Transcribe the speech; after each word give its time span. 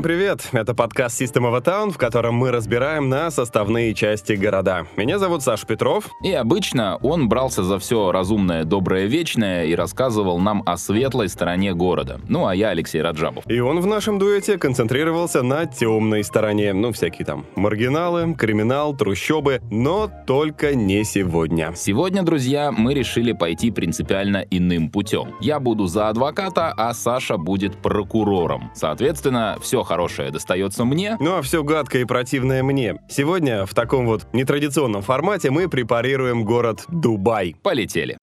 Всем 0.00 0.08
привет! 0.08 0.48
Это 0.52 0.74
подкаст 0.74 1.20
System 1.20 1.42
of 1.42 1.54
a 1.54 1.60
Town, 1.60 1.90
в 1.90 1.98
котором 1.98 2.34
мы 2.34 2.50
разбираем 2.50 3.10
на 3.10 3.30
составные 3.30 3.92
части 3.92 4.32
города. 4.32 4.86
Меня 4.96 5.18
зовут 5.18 5.42
Саш 5.42 5.66
Петров. 5.66 6.08
И 6.24 6.32
обычно 6.32 6.96
он 7.02 7.28
брался 7.28 7.62
за 7.62 7.78
все 7.78 8.10
разумное, 8.10 8.64
доброе, 8.64 9.04
вечное 9.04 9.66
и 9.66 9.74
рассказывал 9.74 10.38
нам 10.38 10.62
о 10.64 10.78
светлой 10.78 11.28
стороне 11.28 11.74
города. 11.74 12.18
Ну, 12.28 12.46
а 12.46 12.54
я 12.54 12.70
Алексей 12.70 13.02
Раджабов. 13.02 13.44
И 13.46 13.60
он 13.60 13.80
в 13.80 13.86
нашем 13.86 14.18
дуэте 14.18 14.56
концентрировался 14.56 15.42
на 15.42 15.66
темной 15.66 16.24
стороне. 16.24 16.72
Ну, 16.72 16.92
всякие 16.92 17.26
там 17.26 17.44
маргиналы, 17.54 18.34
криминал, 18.34 18.96
трущобы, 18.96 19.60
но 19.70 20.10
только 20.26 20.74
не 20.74 21.04
сегодня. 21.04 21.74
Сегодня, 21.76 22.22
друзья, 22.22 22.72
мы 22.72 22.94
решили 22.94 23.32
пойти 23.32 23.70
принципиально 23.70 24.46
иным 24.50 24.88
путем. 24.88 25.34
Я 25.42 25.60
буду 25.60 25.88
за 25.88 26.08
адвоката, 26.08 26.72
а 26.74 26.94
Саша 26.94 27.36
будет 27.36 27.76
прокурором. 27.76 28.70
Соответственно, 28.74 29.58
все 29.60 29.84
хорошее 29.90 30.30
достается 30.30 30.84
мне. 30.84 31.16
Ну 31.18 31.36
а 31.36 31.42
все 31.42 31.64
гадкое 31.64 32.02
и 32.02 32.04
противное 32.04 32.62
мне. 32.62 32.94
Сегодня 33.08 33.66
в 33.66 33.74
таком 33.74 34.06
вот 34.06 34.28
нетрадиционном 34.32 35.02
формате 35.02 35.50
мы 35.50 35.68
препарируем 35.68 36.44
город 36.44 36.84
Дубай. 36.86 37.56
Полетели. 37.60 38.16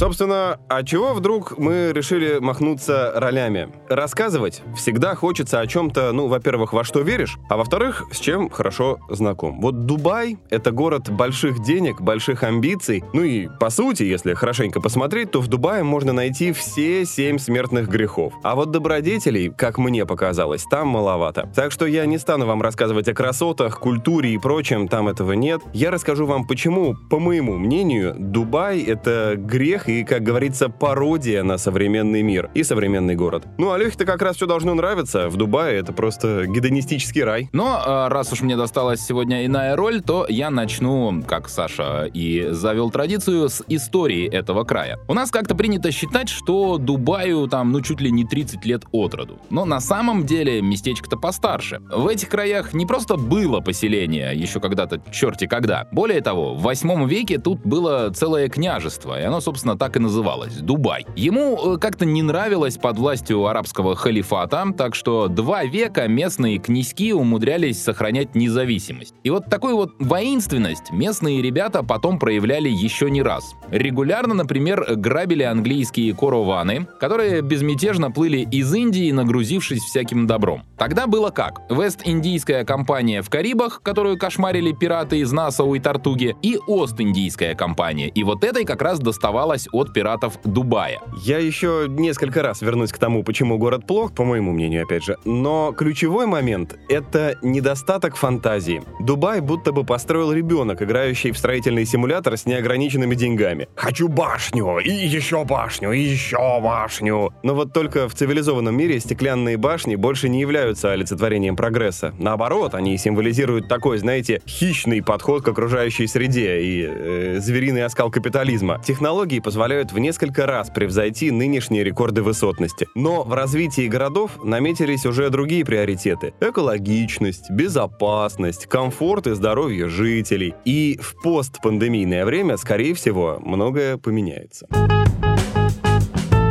Собственно, 0.00 0.58
а 0.70 0.82
чего 0.82 1.12
вдруг 1.12 1.58
мы 1.58 1.92
решили 1.92 2.38
махнуться 2.38 3.12
ролями? 3.16 3.68
Рассказывать 3.90 4.62
всегда 4.74 5.14
хочется 5.14 5.60
о 5.60 5.66
чем-то, 5.66 6.12
ну, 6.12 6.26
во-первых, 6.26 6.72
во 6.72 6.84
что 6.84 7.00
веришь, 7.00 7.36
а 7.50 7.58
во-вторых, 7.58 8.04
с 8.10 8.18
чем 8.18 8.48
хорошо 8.48 8.98
знаком. 9.10 9.60
Вот 9.60 9.84
Дубай— 9.84 10.38
это 10.48 10.70
город 10.70 11.10
больших 11.10 11.62
денег, 11.62 12.00
больших 12.00 12.44
амбиций, 12.44 13.04
ну 13.12 13.22
и, 13.22 13.46
по 13.60 13.68
сути, 13.68 14.04
если 14.04 14.32
хорошенько 14.32 14.80
посмотреть, 14.80 15.32
то 15.32 15.42
в 15.42 15.48
Дубае 15.48 15.82
можно 15.82 16.14
найти 16.14 16.52
все 16.52 17.04
семь 17.04 17.36
смертных 17.38 17.86
грехов. 17.90 18.32
А 18.42 18.54
вот 18.54 18.70
добродетелей, 18.70 19.50
как 19.50 19.76
мне 19.76 20.06
показалось, 20.06 20.64
там 20.64 20.88
маловато. 20.88 21.52
Так 21.54 21.72
что 21.72 21.84
я 21.84 22.06
не 22.06 22.16
стану 22.16 22.46
вам 22.46 22.62
рассказывать 22.62 23.06
о 23.08 23.12
красотах, 23.12 23.78
культуре 23.78 24.32
и 24.32 24.38
прочем, 24.38 24.88
там 24.88 25.08
этого 25.08 25.32
нет. 25.32 25.60
Я 25.74 25.90
расскажу 25.90 26.24
вам, 26.24 26.46
почему, 26.46 26.96
по 27.10 27.18
моему 27.18 27.58
мнению, 27.58 28.14
Дубай— 28.18 28.80
это 28.80 29.34
грех 29.36 29.89
и, 29.90 30.04
как 30.04 30.22
говорится, 30.22 30.68
пародия 30.68 31.42
на 31.42 31.58
современный 31.58 32.22
мир 32.22 32.50
и 32.54 32.62
современный 32.62 33.16
город. 33.16 33.46
Ну, 33.58 33.72
а 33.72 33.78
Лехе-то 33.78 34.04
как 34.04 34.22
раз 34.22 34.36
все 34.36 34.46
должно 34.46 34.74
нравиться. 34.74 35.28
В 35.28 35.36
Дубае 35.36 35.78
это 35.78 35.92
просто 35.92 36.46
гедонистический 36.46 37.24
рай. 37.24 37.48
Но 37.52 37.82
а, 37.84 38.08
раз 38.08 38.32
уж 38.32 38.42
мне 38.42 38.56
досталась 38.56 39.00
сегодня 39.00 39.44
иная 39.44 39.74
роль, 39.74 40.00
то 40.00 40.26
я 40.28 40.50
начну, 40.50 41.22
как 41.26 41.48
Саша 41.48 42.04
и 42.12 42.48
завел 42.50 42.90
традицию, 42.90 43.48
с 43.48 43.64
истории 43.68 44.28
этого 44.28 44.64
края. 44.64 44.98
У 45.08 45.14
нас 45.14 45.30
как-то 45.30 45.54
принято 45.54 45.90
считать, 45.90 46.28
что 46.28 46.78
Дубаю 46.78 47.48
там, 47.48 47.72
ну, 47.72 47.80
чуть 47.80 48.00
ли 48.00 48.10
не 48.12 48.24
30 48.24 48.64
лет 48.64 48.84
от 48.92 49.14
роду. 49.14 49.38
Но 49.50 49.64
на 49.64 49.80
самом 49.80 50.24
деле 50.24 50.62
местечко-то 50.62 51.16
постарше. 51.16 51.80
В 51.90 52.06
этих 52.06 52.28
краях 52.28 52.72
не 52.74 52.86
просто 52.86 53.16
было 53.16 53.60
поселение, 53.60 54.36
еще 54.36 54.60
когда-то 54.60 55.02
черти 55.10 55.46
когда. 55.46 55.88
Более 55.90 56.20
того, 56.20 56.54
в 56.54 56.62
8 56.62 57.08
веке 57.08 57.38
тут 57.38 57.60
было 57.60 58.10
целое 58.10 58.48
княжество, 58.48 59.20
и 59.20 59.24
оно, 59.24 59.40
собственно, 59.40 59.76
так 59.80 59.96
и 59.96 59.98
называлась— 59.98 60.54
Дубай. 60.60 61.06
Ему 61.16 61.74
э, 61.74 61.78
как-то 61.78 62.04
не 62.04 62.22
нравилось 62.22 62.76
под 62.76 62.98
властью 62.98 63.46
арабского 63.46 63.96
халифата, 63.96 64.66
так 64.76 64.94
что 64.94 65.26
два 65.26 65.64
века 65.64 66.06
местные 66.06 66.58
князьки 66.58 67.14
умудрялись 67.14 67.82
сохранять 67.82 68.34
независимость. 68.34 69.14
И 69.24 69.30
вот 69.30 69.46
такую 69.46 69.76
вот 69.76 69.94
воинственность 69.98 70.92
местные 70.92 71.40
ребята 71.40 71.82
потом 71.82 72.18
проявляли 72.18 72.68
еще 72.68 73.10
не 73.10 73.22
раз. 73.22 73.54
Регулярно, 73.70 74.34
например, 74.34 74.84
грабили 74.96 75.44
английские 75.44 76.14
корованы, 76.14 76.86
которые 77.00 77.40
безмятежно 77.40 78.10
плыли 78.10 78.46
из 78.50 78.72
Индии, 78.74 79.10
нагрузившись 79.10 79.82
всяким 79.82 80.26
добром. 80.26 80.62
Тогда 80.76 81.06
было 81.06 81.30
как? 81.30 81.62
Вест-индийская 81.70 82.64
компания 82.66 83.22
в 83.22 83.30
Карибах, 83.30 83.80
которую 83.82 84.18
кошмарили 84.18 84.72
пираты 84.72 85.20
из 85.20 85.32
Насау 85.32 85.74
и 85.74 85.80
Тартуги, 85.80 86.36
и 86.42 86.58
Ост-индийская 86.66 87.54
компания. 87.54 88.08
И 88.08 88.24
вот 88.24 88.44
этой 88.44 88.66
как 88.66 88.82
раз 88.82 88.98
доставалась 88.98 89.59
от 89.72 89.92
пиратов 89.92 90.38
Дубая. 90.44 91.00
Я 91.22 91.38
еще 91.38 91.86
несколько 91.88 92.42
раз 92.42 92.62
вернусь 92.62 92.92
к 92.92 92.98
тому, 92.98 93.22
почему 93.22 93.58
город 93.58 93.86
плох, 93.86 94.14
по 94.14 94.24
моему 94.24 94.52
мнению, 94.52 94.84
опять 94.84 95.04
же. 95.04 95.16
Но 95.24 95.72
ключевой 95.72 96.26
момент— 96.26 96.78
это 96.88 97.36
недостаток 97.42 98.16
фантазии. 98.16 98.82
Дубай 99.00 99.40
будто 99.40 99.72
бы 99.72 99.84
построил 99.84 100.32
ребенок, 100.32 100.82
играющий 100.82 101.32
в 101.32 101.38
строительный 101.38 101.84
симулятор 101.84 102.36
с 102.36 102.46
неограниченными 102.46 103.14
деньгами. 103.14 103.68
Хочу 103.74 104.08
башню, 104.08 104.78
и 104.78 104.90
еще 104.90 105.44
башню, 105.44 105.92
и 105.92 106.00
еще 106.00 106.60
башню. 106.60 107.32
Но 107.42 107.54
вот 107.54 107.72
только 107.72 108.08
в 108.08 108.14
цивилизованном 108.14 108.76
мире 108.76 109.00
стеклянные 109.00 109.56
башни 109.56 109.96
больше 109.96 110.28
не 110.28 110.40
являются 110.40 110.92
олицетворением 110.92 111.56
прогресса. 111.56 112.14
Наоборот, 112.18 112.74
они 112.74 112.96
символизируют 112.98 113.68
такой, 113.68 113.98
знаете, 113.98 114.42
хищный 114.46 115.02
подход 115.02 115.42
к 115.44 115.48
окружающей 115.48 116.06
среде 116.06 116.60
и 116.60 116.86
э, 116.86 117.36
звериный 117.40 117.84
оскал 117.84 118.10
капитализма. 118.10 118.80
Технологии 118.84 119.40
позволяют 119.50 119.90
в 119.90 119.98
несколько 119.98 120.46
раз 120.46 120.70
превзойти 120.70 121.32
нынешние 121.32 121.82
рекорды 121.82 122.22
высотности. 122.22 122.86
Но 122.94 123.24
в 123.24 123.32
развитии 123.34 123.88
городов 123.88 124.44
наметились 124.44 125.04
уже 125.04 125.28
другие 125.28 125.64
приоритеты. 125.64 126.34
Экологичность, 126.40 127.50
безопасность, 127.50 128.66
комфорт 128.66 129.26
и 129.26 129.34
здоровье 129.34 129.88
жителей. 129.88 130.54
И 130.64 131.00
в 131.02 131.20
постпандемийное 131.20 132.24
время, 132.24 132.58
скорее 132.58 132.94
всего, 132.94 133.40
многое 133.44 133.96
поменяется. 133.96 134.68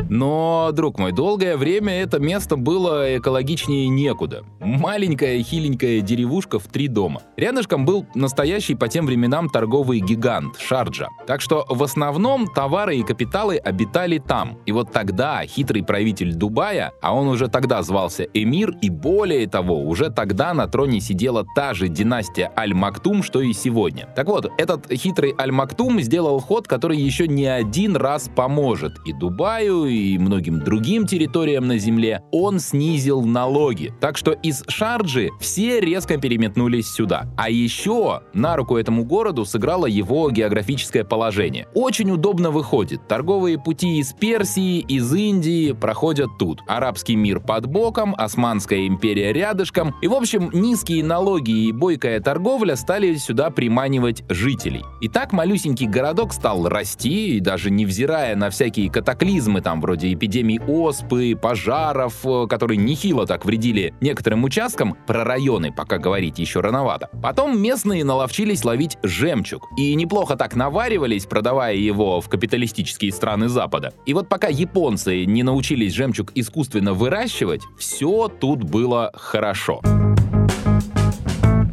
Но, 0.09 0.71
друг 0.73 0.97
мой, 0.97 1.11
долгое 1.11 1.55
время 1.55 2.01
это 2.01 2.19
место 2.19 2.57
было 2.57 3.17
экологичнее 3.17 3.87
некуда. 3.87 4.43
Маленькая 4.59 5.41
хиленькая 5.43 6.01
деревушка 6.01 6.57
в 6.57 6.67
три 6.67 6.87
дома. 6.87 7.21
Рядышком 7.37 7.85
был 7.85 8.07
настоящий 8.15 8.73
по 8.73 8.87
тем 8.87 9.05
временам 9.05 9.49
торговый 9.49 9.99
гигант 9.99 10.57
Шарджа. 10.59 11.09
Так 11.27 11.41
что 11.41 11.65
в 11.69 11.83
основном 11.83 12.47
товары 12.47 12.97
и 12.97 13.03
капиталы 13.03 13.57
обитали 13.57 14.17
там. 14.17 14.57
И 14.65 14.71
вот 14.71 14.91
тогда 14.91 15.45
хитрый 15.45 15.83
правитель 15.83 16.33
Дубая, 16.33 16.91
а 17.01 17.13
он 17.13 17.27
уже 17.27 17.47
тогда 17.47 17.83
звался 17.83 18.23
Эмир, 18.33 18.73
и 18.81 18.89
более 18.89 19.47
того, 19.47 19.83
уже 19.83 20.09
тогда 20.09 20.53
на 20.53 20.67
троне 20.67 21.01
сидела 21.01 21.45
та 21.55 21.75
же 21.75 21.87
династия 21.87 22.51
Аль-Мактум, 22.57 23.21
что 23.21 23.41
и 23.41 23.53
сегодня. 23.53 24.07
Так 24.15 24.27
вот, 24.27 24.51
этот 24.57 24.91
хитрый 24.91 25.35
Аль-Мактум 25.37 26.01
сделал 26.01 26.39
ход, 26.39 26.67
который 26.67 26.97
еще 26.97 27.27
не 27.27 27.45
один 27.45 27.95
раз 27.95 28.29
поможет 28.35 28.93
и 29.05 29.13
Дубаю, 29.13 29.85
и 29.85 29.98
и 29.99 30.17
многим 30.17 30.59
другим 30.59 31.05
территориям 31.05 31.67
на 31.67 31.77
Земле, 31.77 32.23
он 32.31 32.59
снизил 32.59 33.21
налоги. 33.21 33.93
Так 33.99 34.17
что 34.17 34.31
из 34.31 34.63
Шарджи 34.67 35.29
все 35.39 35.79
резко 35.79 36.17
переметнулись 36.17 36.87
сюда. 36.87 37.27
А 37.37 37.49
еще 37.49 38.21
на 38.33 38.55
руку 38.55 38.77
этому 38.77 39.03
городу 39.03 39.45
сыграло 39.45 39.85
его 39.85 40.29
географическое 40.29 41.03
положение. 41.03 41.67
Очень 41.73 42.11
удобно 42.11 42.51
выходит. 42.51 43.07
Торговые 43.07 43.59
пути 43.59 43.99
из 43.99 44.13
Персии, 44.13 44.79
из 44.79 45.13
Индии 45.13 45.71
проходят 45.73 46.29
тут. 46.37 46.61
Арабский 46.67 47.15
мир 47.15 47.39
под 47.39 47.65
боком, 47.65 48.15
Османская 48.17 48.87
империя 48.87 49.33
рядышком. 49.33 49.95
И 50.01 50.07
в 50.07 50.13
общем, 50.13 50.49
низкие 50.53 51.03
налоги 51.03 51.67
и 51.67 51.71
бойкая 51.71 52.19
торговля 52.19 52.75
стали 52.75 53.15
сюда 53.15 53.49
приманивать 53.49 54.23
жителей. 54.29 54.83
И 55.01 55.07
так 55.07 55.33
малюсенький 55.33 55.87
городок 55.87 56.33
стал 56.33 56.67
расти, 56.67 57.37
и 57.37 57.39
даже 57.39 57.71
невзирая 57.71 58.35
на 58.35 58.49
всякие 58.49 58.89
катаклизмы 58.91 59.61
там 59.61 59.81
вроде 59.89 60.13
эпидемий 60.13 60.59
оспы, 60.59 61.35
пожаров, 61.35 62.23
э, 62.23 62.45
которые 62.47 62.77
нехило 62.77 63.25
так 63.25 63.43
вредили 63.43 63.91
некоторым 64.01 64.43
участкам, 64.43 64.95
про 65.07 65.23
районы 65.23 65.71
пока 65.71 65.97
говорить 65.97 66.37
еще 66.37 66.59
рановато. 66.59 67.09
Потом 67.23 67.59
местные 67.59 68.03
наловчились 68.03 68.63
ловить 68.63 68.99
жемчуг. 69.01 69.67
И 69.79 69.95
неплохо 69.95 70.35
так 70.35 70.55
наваривались, 70.55 71.25
продавая 71.25 71.73
его 71.73 72.21
в 72.21 72.29
капиталистические 72.29 73.11
страны 73.11 73.49
Запада. 73.49 73.91
И 74.05 74.13
вот 74.13 74.29
пока 74.29 74.47
японцы 74.47 75.25
не 75.25 75.41
научились 75.41 75.95
жемчуг 75.95 76.33
искусственно 76.35 76.93
выращивать, 76.93 77.63
все 77.79 78.27
тут 78.27 78.61
было 78.61 79.11
хорошо. 79.15 79.81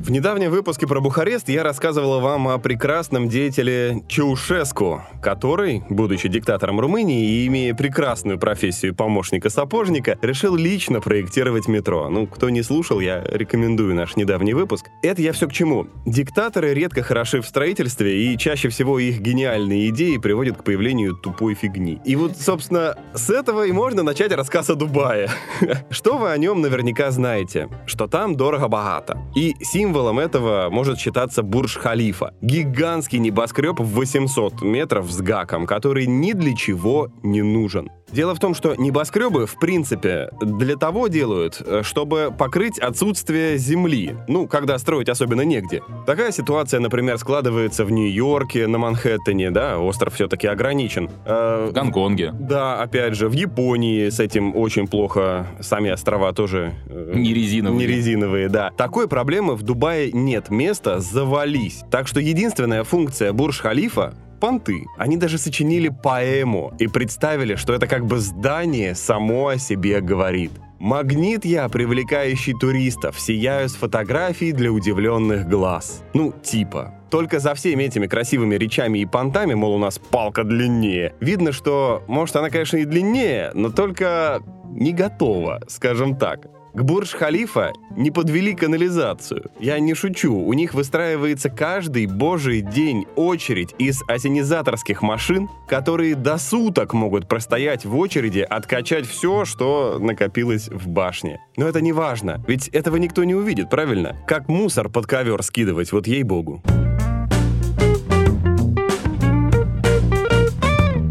В 0.06 0.10
недавнем 0.12 0.52
выпуске 0.52 0.86
про 0.86 1.00
Бухарест 1.00 1.48
я 1.48 1.64
рассказывал 1.64 2.20
вам 2.20 2.46
о 2.46 2.58
прекрасном 2.58 3.28
деятеле 3.28 4.04
Чаушеску, 4.06 5.02
который, 5.20 5.82
будучи 5.90 6.28
диктатором 6.28 6.78
Румынии 6.78 7.28
и 7.28 7.46
имея 7.48 7.74
прекрасную 7.74 8.38
профессию 8.38 8.94
помощника-сапожника, 8.94 10.16
решил 10.22 10.54
лично 10.54 11.00
проектировать 11.00 11.66
метро. 11.66 12.08
Ну, 12.08 12.28
кто 12.28 12.50
не 12.50 12.62
слушал, 12.62 13.00
я 13.00 13.24
рекомендую 13.24 13.96
наш 13.96 14.14
недавний 14.14 14.54
выпуск. 14.54 14.86
Это 15.02 15.22
я 15.22 15.32
все 15.32 15.48
к 15.48 15.52
чему. 15.52 15.88
Диктаторы 16.04 16.72
редко 16.72 17.02
хороши 17.02 17.40
в 17.40 17.46
строительстве, 17.48 18.32
и 18.32 18.38
чаще 18.38 18.68
всего 18.68 19.00
их 19.00 19.18
гениальные 19.18 19.88
идеи 19.88 20.18
приводят 20.18 20.58
к 20.58 20.62
появлению 20.62 21.16
тупой 21.16 21.54
фигни. 21.54 22.00
И 22.04 22.14
вот, 22.14 22.36
собственно, 22.36 22.96
с 23.12 23.28
этого 23.28 23.66
и 23.66 23.72
можно 23.72 24.04
начать 24.04 24.30
рассказ 24.30 24.70
о 24.70 24.76
Дубае. 24.76 25.30
Что 25.90 26.16
вы 26.16 26.30
о 26.30 26.38
нем 26.38 26.60
наверняка 26.60 27.10
знаете? 27.10 27.68
Что 27.86 28.06
там 28.06 28.36
дорого-богато. 28.36 29.18
И 29.34 29.56
символ 29.60 29.95
Символом 29.96 30.18
этого 30.18 30.68
может 30.68 30.98
считаться 30.98 31.42
Бурж-Халифа. 31.42 32.34
Гигантский 32.42 33.18
небоскреб 33.18 33.80
в 33.80 33.94
800 33.94 34.60
метров 34.60 35.10
с 35.10 35.22
гаком, 35.22 35.64
который 35.64 36.06
ни 36.06 36.32
для 36.32 36.54
чего 36.54 37.08
не 37.22 37.40
нужен. 37.40 37.90
Дело 38.12 38.34
в 38.34 38.38
том, 38.38 38.54
что 38.54 38.74
небоскребы, 38.76 39.46
в 39.46 39.58
принципе, 39.58 40.30
для 40.40 40.76
того 40.76 41.08
делают, 41.08 41.60
э, 41.64 41.82
чтобы 41.82 42.32
покрыть 42.36 42.78
отсутствие 42.78 43.58
земли. 43.58 44.16
Ну, 44.28 44.46
когда 44.46 44.78
строить 44.78 45.08
особенно 45.08 45.42
негде. 45.42 45.82
Такая 46.06 46.30
ситуация, 46.30 46.78
например, 46.78 47.18
складывается 47.18 47.84
в 47.84 47.90
Нью-Йорке, 47.90 48.68
на 48.68 48.78
Манхэттене, 48.78 49.50
да, 49.50 49.78
остров 49.78 50.14
все-таки 50.14 50.46
ограничен. 50.46 51.10
Э, 51.24 51.66
в 51.68 51.72
Гонконге. 51.72 52.32
Да, 52.32 52.80
опять 52.80 53.14
же, 53.14 53.28
в 53.28 53.32
Японии 53.32 54.08
с 54.08 54.20
этим 54.20 54.54
очень 54.54 54.86
плохо. 54.86 55.48
Сами 55.60 55.90
острова 55.90 56.32
тоже... 56.32 56.74
Э, 56.86 57.12
не 57.14 57.34
резиновые. 57.34 57.78
Не 57.78 57.86
резиновые, 57.86 58.48
да. 58.48 58.70
Такой 58.76 59.08
проблемы 59.08 59.56
в 59.56 59.62
Дубае 59.62 59.85
нет 60.12 60.50
места, 60.50 61.00
завались. 61.00 61.82
Так 61.90 62.08
что 62.08 62.20
единственная 62.20 62.84
функция 62.84 63.32
Бурж-Халифа 63.32 64.14
понты. 64.40 64.86
Они 64.98 65.16
даже 65.16 65.38
сочинили 65.38 65.88
поэму 65.88 66.74
и 66.78 66.86
представили, 66.86 67.56
что 67.56 67.72
это 67.72 67.86
как 67.86 68.06
бы 68.06 68.18
здание 68.18 68.94
само 68.94 69.48
о 69.48 69.58
себе 69.58 70.00
говорит. 70.00 70.52
Магнит 70.78 71.44
я, 71.46 71.68
привлекающий 71.68 72.52
туристов, 72.52 73.18
сияю 73.18 73.68
с 73.68 73.74
фотографий 73.74 74.52
для 74.52 74.70
удивленных 74.70 75.48
глаз. 75.48 76.02
Ну, 76.12 76.34
типа. 76.42 76.92
Только 77.10 77.38
за 77.38 77.54
всеми 77.54 77.84
этими 77.84 78.06
красивыми 78.06 78.56
речами 78.56 78.98
и 78.98 79.06
понтами, 79.06 79.54
мол, 79.54 79.74
у 79.74 79.78
нас 79.78 79.98
палка 79.98 80.44
длиннее, 80.44 81.14
видно, 81.20 81.52
что, 81.52 82.02
может, 82.08 82.36
она, 82.36 82.50
конечно, 82.50 82.76
и 82.76 82.84
длиннее, 82.84 83.52
но 83.54 83.70
только 83.70 84.42
не 84.70 84.92
готова, 84.92 85.62
скажем 85.68 86.16
так. 86.16 86.46
К 86.76 86.82
Бурдж-Халифа 86.82 87.72
не 87.96 88.10
подвели 88.10 88.54
канализацию. 88.54 89.50
Я 89.58 89.78
не 89.78 89.94
шучу, 89.94 90.34
у 90.34 90.52
них 90.52 90.74
выстраивается 90.74 91.48
каждый 91.48 92.04
божий 92.04 92.60
день 92.60 93.06
очередь 93.16 93.74
из 93.78 94.02
осенизаторских 94.06 95.00
машин, 95.00 95.48
которые 95.66 96.14
до 96.14 96.36
суток 96.36 96.92
могут 96.92 97.28
простоять 97.28 97.86
в 97.86 97.96
очереди, 97.96 98.40
откачать 98.40 99.06
все, 99.06 99.46
что 99.46 99.96
накопилось 99.98 100.68
в 100.68 100.86
башне. 100.86 101.40
Но 101.56 101.66
это 101.66 101.80
не 101.80 101.94
важно, 101.94 102.44
ведь 102.46 102.68
этого 102.68 102.96
никто 102.96 103.24
не 103.24 103.34
увидит, 103.34 103.70
правильно? 103.70 104.14
Как 104.26 104.50
мусор 104.50 104.90
под 104.90 105.06
ковер 105.06 105.42
скидывать, 105.42 105.92
вот 105.92 106.06
ей-богу. 106.06 106.62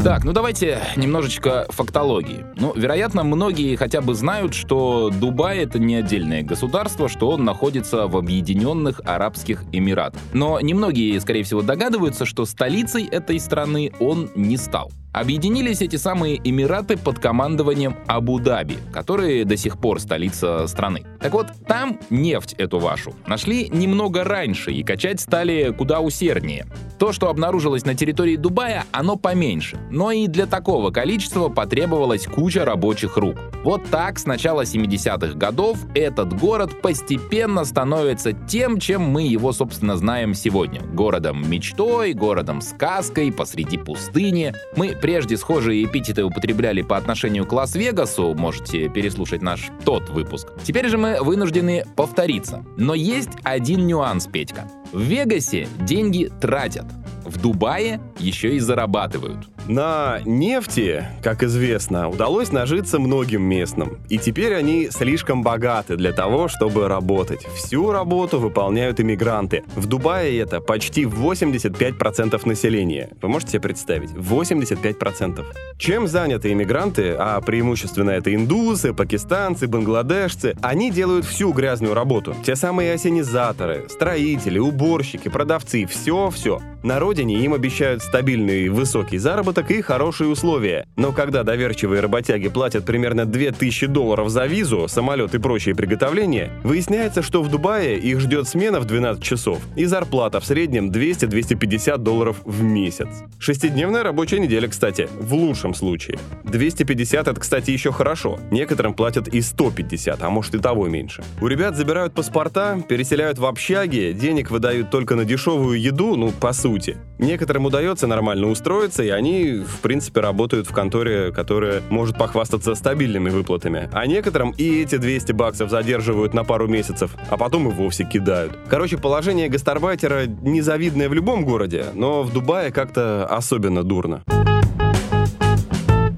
Так, 0.06 0.22
ну 0.22 0.32
давайте 0.32 0.78
немножечко 0.94 1.66
фактологии. 1.68 2.46
Ну, 2.54 2.72
вероятно, 2.76 3.24
многие 3.24 3.74
хотя 3.74 4.00
бы 4.00 4.14
знают, 4.14 4.54
что 4.54 5.10
Дубай— 5.10 5.58
это 5.64 5.80
не 5.80 5.96
отдельное 5.96 6.44
государство, 6.44 7.08
что 7.08 7.30
он 7.30 7.44
находится 7.44 8.06
в 8.06 8.16
Объединенных 8.16 9.00
Арабских 9.04 9.64
Эмиратах. 9.72 10.20
Но 10.32 10.60
немногие, 10.60 11.20
скорее 11.20 11.42
всего, 11.42 11.60
догадываются, 11.60 12.24
что 12.24 12.44
столицей 12.44 13.04
этой 13.04 13.40
страны 13.40 13.90
он 13.98 14.30
не 14.36 14.56
стал. 14.56 14.92
Объединились 15.16 15.80
эти 15.80 15.96
самые 15.96 16.38
Эмираты 16.44 16.98
под 16.98 17.18
командованием 17.18 17.96
Абу-Даби, 18.06 18.76
которые 18.92 19.46
до 19.46 19.56
сих 19.56 19.78
пор 19.78 19.98
столица 19.98 20.66
страны. 20.66 21.06
Так 21.20 21.32
вот, 21.32 21.46
там 21.66 21.98
нефть 22.10 22.52
эту 22.58 22.78
вашу 22.78 23.14
нашли 23.26 23.70
немного 23.70 24.24
раньше 24.24 24.72
и 24.72 24.82
качать 24.82 25.18
стали 25.18 25.72
куда 25.72 26.00
усерднее. 26.00 26.66
То, 26.98 27.12
что 27.12 27.30
обнаружилось 27.30 27.86
на 27.86 27.94
территории 27.94 28.36
Дубая, 28.36 28.84
оно 28.92 29.16
поменьше, 29.16 29.78
но 29.90 30.12
и 30.12 30.26
для 30.26 30.44
такого 30.44 30.90
количества 30.90 31.48
потребовалась 31.48 32.26
куча 32.26 32.66
рабочих 32.66 33.16
рук. 33.16 33.36
Вот 33.64 33.84
так 33.90 34.18
с 34.18 34.26
начала 34.26 34.62
70-х 34.62 35.34
годов 35.34 35.78
этот 35.94 36.38
город 36.38 36.82
постепенно 36.82 37.64
становится 37.64 38.32
тем, 38.32 38.78
чем 38.78 39.02
мы 39.02 39.22
его, 39.22 39.52
собственно, 39.52 39.96
знаем 39.96 40.34
сегодня. 40.34 40.82
Городом 40.82 41.48
мечтой, 41.50 42.12
городом 42.12 42.60
сказкой 42.60 43.32
посреди 43.32 43.78
пустыни. 43.78 44.52
Мы 44.76 44.94
прежде 45.06 45.36
схожие 45.36 45.84
эпитеты 45.84 46.24
употребляли 46.24 46.82
по 46.82 46.96
отношению 46.96 47.46
к 47.46 47.52
Лас-Вегасу, 47.52 48.34
можете 48.34 48.88
переслушать 48.88 49.40
наш 49.40 49.70
тот 49.84 50.08
выпуск. 50.08 50.48
Теперь 50.64 50.88
же 50.88 50.98
мы 50.98 51.22
вынуждены 51.22 51.84
повториться. 51.94 52.64
Но 52.76 52.92
есть 52.92 53.30
один 53.44 53.86
нюанс, 53.86 54.26
Петька. 54.26 54.68
В 54.90 55.00
Вегасе 55.00 55.68
деньги 55.78 56.28
тратят, 56.40 56.86
в 57.26 57.40
Дубае 57.40 58.00
еще 58.18 58.56
и 58.56 58.58
зарабатывают. 58.58 59.48
На 59.68 60.20
нефти, 60.24 61.04
как 61.22 61.42
известно, 61.42 62.08
удалось 62.08 62.52
нажиться 62.52 63.00
многим 63.00 63.42
местным. 63.42 63.98
И 64.08 64.18
теперь 64.18 64.54
они 64.54 64.90
слишком 64.90 65.42
богаты 65.42 65.96
для 65.96 66.12
того, 66.12 66.46
чтобы 66.48 66.86
работать. 66.88 67.44
Всю 67.56 67.90
работу 67.90 68.38
выполняют 68.38 69.00
иммигранты. 69.00 69.64
В 69.74 69.86
Дубае 69.86 70.38
это 70.38 70.60
почти 70.60 71.02
85% 71.02 72.46
населения. 72.46 73.10
Вы 73.20 73.28
можете 73.28 73.52
себе 73.52 73.62
представить? 73.62 74.10
85%. 74.10 75.44
Чем 75.78 76.06
заняты 76.06 76.52
иммигранты, 76.52 77.16
а 77.18 77.40
преимущественно 77.40 78.10
это 78.10 78.32
индусы, 78.32 78.94
пакистанцы, 78.94 79.66
бангладешцы, 79.66 80.54
они 80.62 80.90
делают 80.92 81.24
всю 81.24 81.52
грязную 81.52 81.94
работу. 81.94 82.34
Те 82.44 82.54
самые 82.54 82.94
осенизаторы, 82.94 83.86
строители, 83.88 84.58
уборщики, 84.58 85.28
продавцы, 85.28 85.86
все-все. 85.86 86.60
На 86.86 87.00
родине 87.00 87.40
им 87.40 87.52
обещают 87.52 88.00
стабильный 88.00 88.68
высокий 88.68 89.18
заработок 89.18 89.72
и 89.72 89.82
хорошие 89.82 90.30
условия. 90.30 90.86
Но 90.94 91.10
когда 91.10 91.42
доверчивые 91.42 92.00
работяги 92.00 92.46
платят 92.46 92.86
примерно 92.86 93.26
2000 93.26 93.88
долларов 93.88 94.28
за 94.28 94.46
визу, 94.46 94.86
самолет 94.86 95.34
и 95.34 95.38
прочие 95.38 95.74
приготовления, 95.74 96.52
выясняется, 96.62 97.22
что 97.22 97.42
в 97.42 97.50
Дубае 97.50 97.98
их 97.98 98.20
ждет 98.20 98.46
смена 98.46 98.78
в 98.78 98.84
12 98.84 99.20
часов 99.20 99.58
и 99.74 99.84
зарплата 99.84 100.38
в 100.38 100.46
среднем 100.46 100.92
200-250 100.92 101.98
долларов 101.98 102.36
в 102.44 102.62
месяц. 102.62 103.08
Шестидневная 103.40 104.04
рабочая 104.04 104.38
неделя, 104.38 104.68
кстати, 104.68 105.08
в 105.18 105.34
лучшем 105.34 105.74
случае. 105.74 106.20
250 106.44 107.26
это, 107.26 107.40
кстати, 107.40 107.72
еще 107.72 107.90
хорошо. 107.90 108.38
Некоторым 108.52 108.94
платят 108.94 109.26
и 109.26 109.40
150, 109.40 110.22
а 110.22 110.30
может 110.30 110.54
и 110.54 110.60
того 110.60 110.86
меньше. 110.86 111.24
У 111.40 111.48
ребят 111.48 111.74
забирают 111.74 112.14
паспорта, 112.14 112.80
переселяют 112.88 113.40
в 113.40 113.44
общаги, 113.44 114.14
денег 114.16 114.52
выдают 114.52 114.92
только 114.92 115.16
на 115.16 115.24
дешевую 115.24 115.80
еду, 115.80 116.14
ну, 116.14 116.30
по 116.30 116.52
сути, 116.52 116.75
сути. 116.76 116.96
Некоторым 117.18 117.66
удается 117.66 118.06
нормально 118.06 118.48
устроиться, 118.48 119.02
и 119.02 119.08
они, 119.08 119.64
в 119.66 119.80
принципе, 119.80 120.20
работают 120.20 120.66
в 120.66 120.72
конторе, 120.72 121.32
которая 121.32 121.82
может 121.90 122.18
похвастаться 122.18 122.74
стабильными 122.74 123.30
выплатами. 123.30 123.88
А 123.92 124.06
некоторым 124.06 124.50
и 124.50 124.82
эти 124.82 124.96
200 124.96 125.32
баксов 125.32 125.70
задерживают 125.70 126.34
на 126.34 126.44
пару 126.44 126.68
месяцев, 126.68 127.14
а 127.30 127.36
потом 127.36 127.68
и 127.68 127.72
вовсе 127.72 128.04
кидают. 128.04 128.56
Короче, 128.68 128.98
положение 128.98 129.48
гастарбайтера 129.48 130.26
незавидное 130.26 131.08
в 131.08 131.14
любом 131.14 131.44
городе, 131.44 131.86
но 131.94 132.22
в 132.22 132.32
Дубае 132.32 132.70
как-то 132.70 133.26
особенно 133.26 133.82
дурно. 133.82 134.22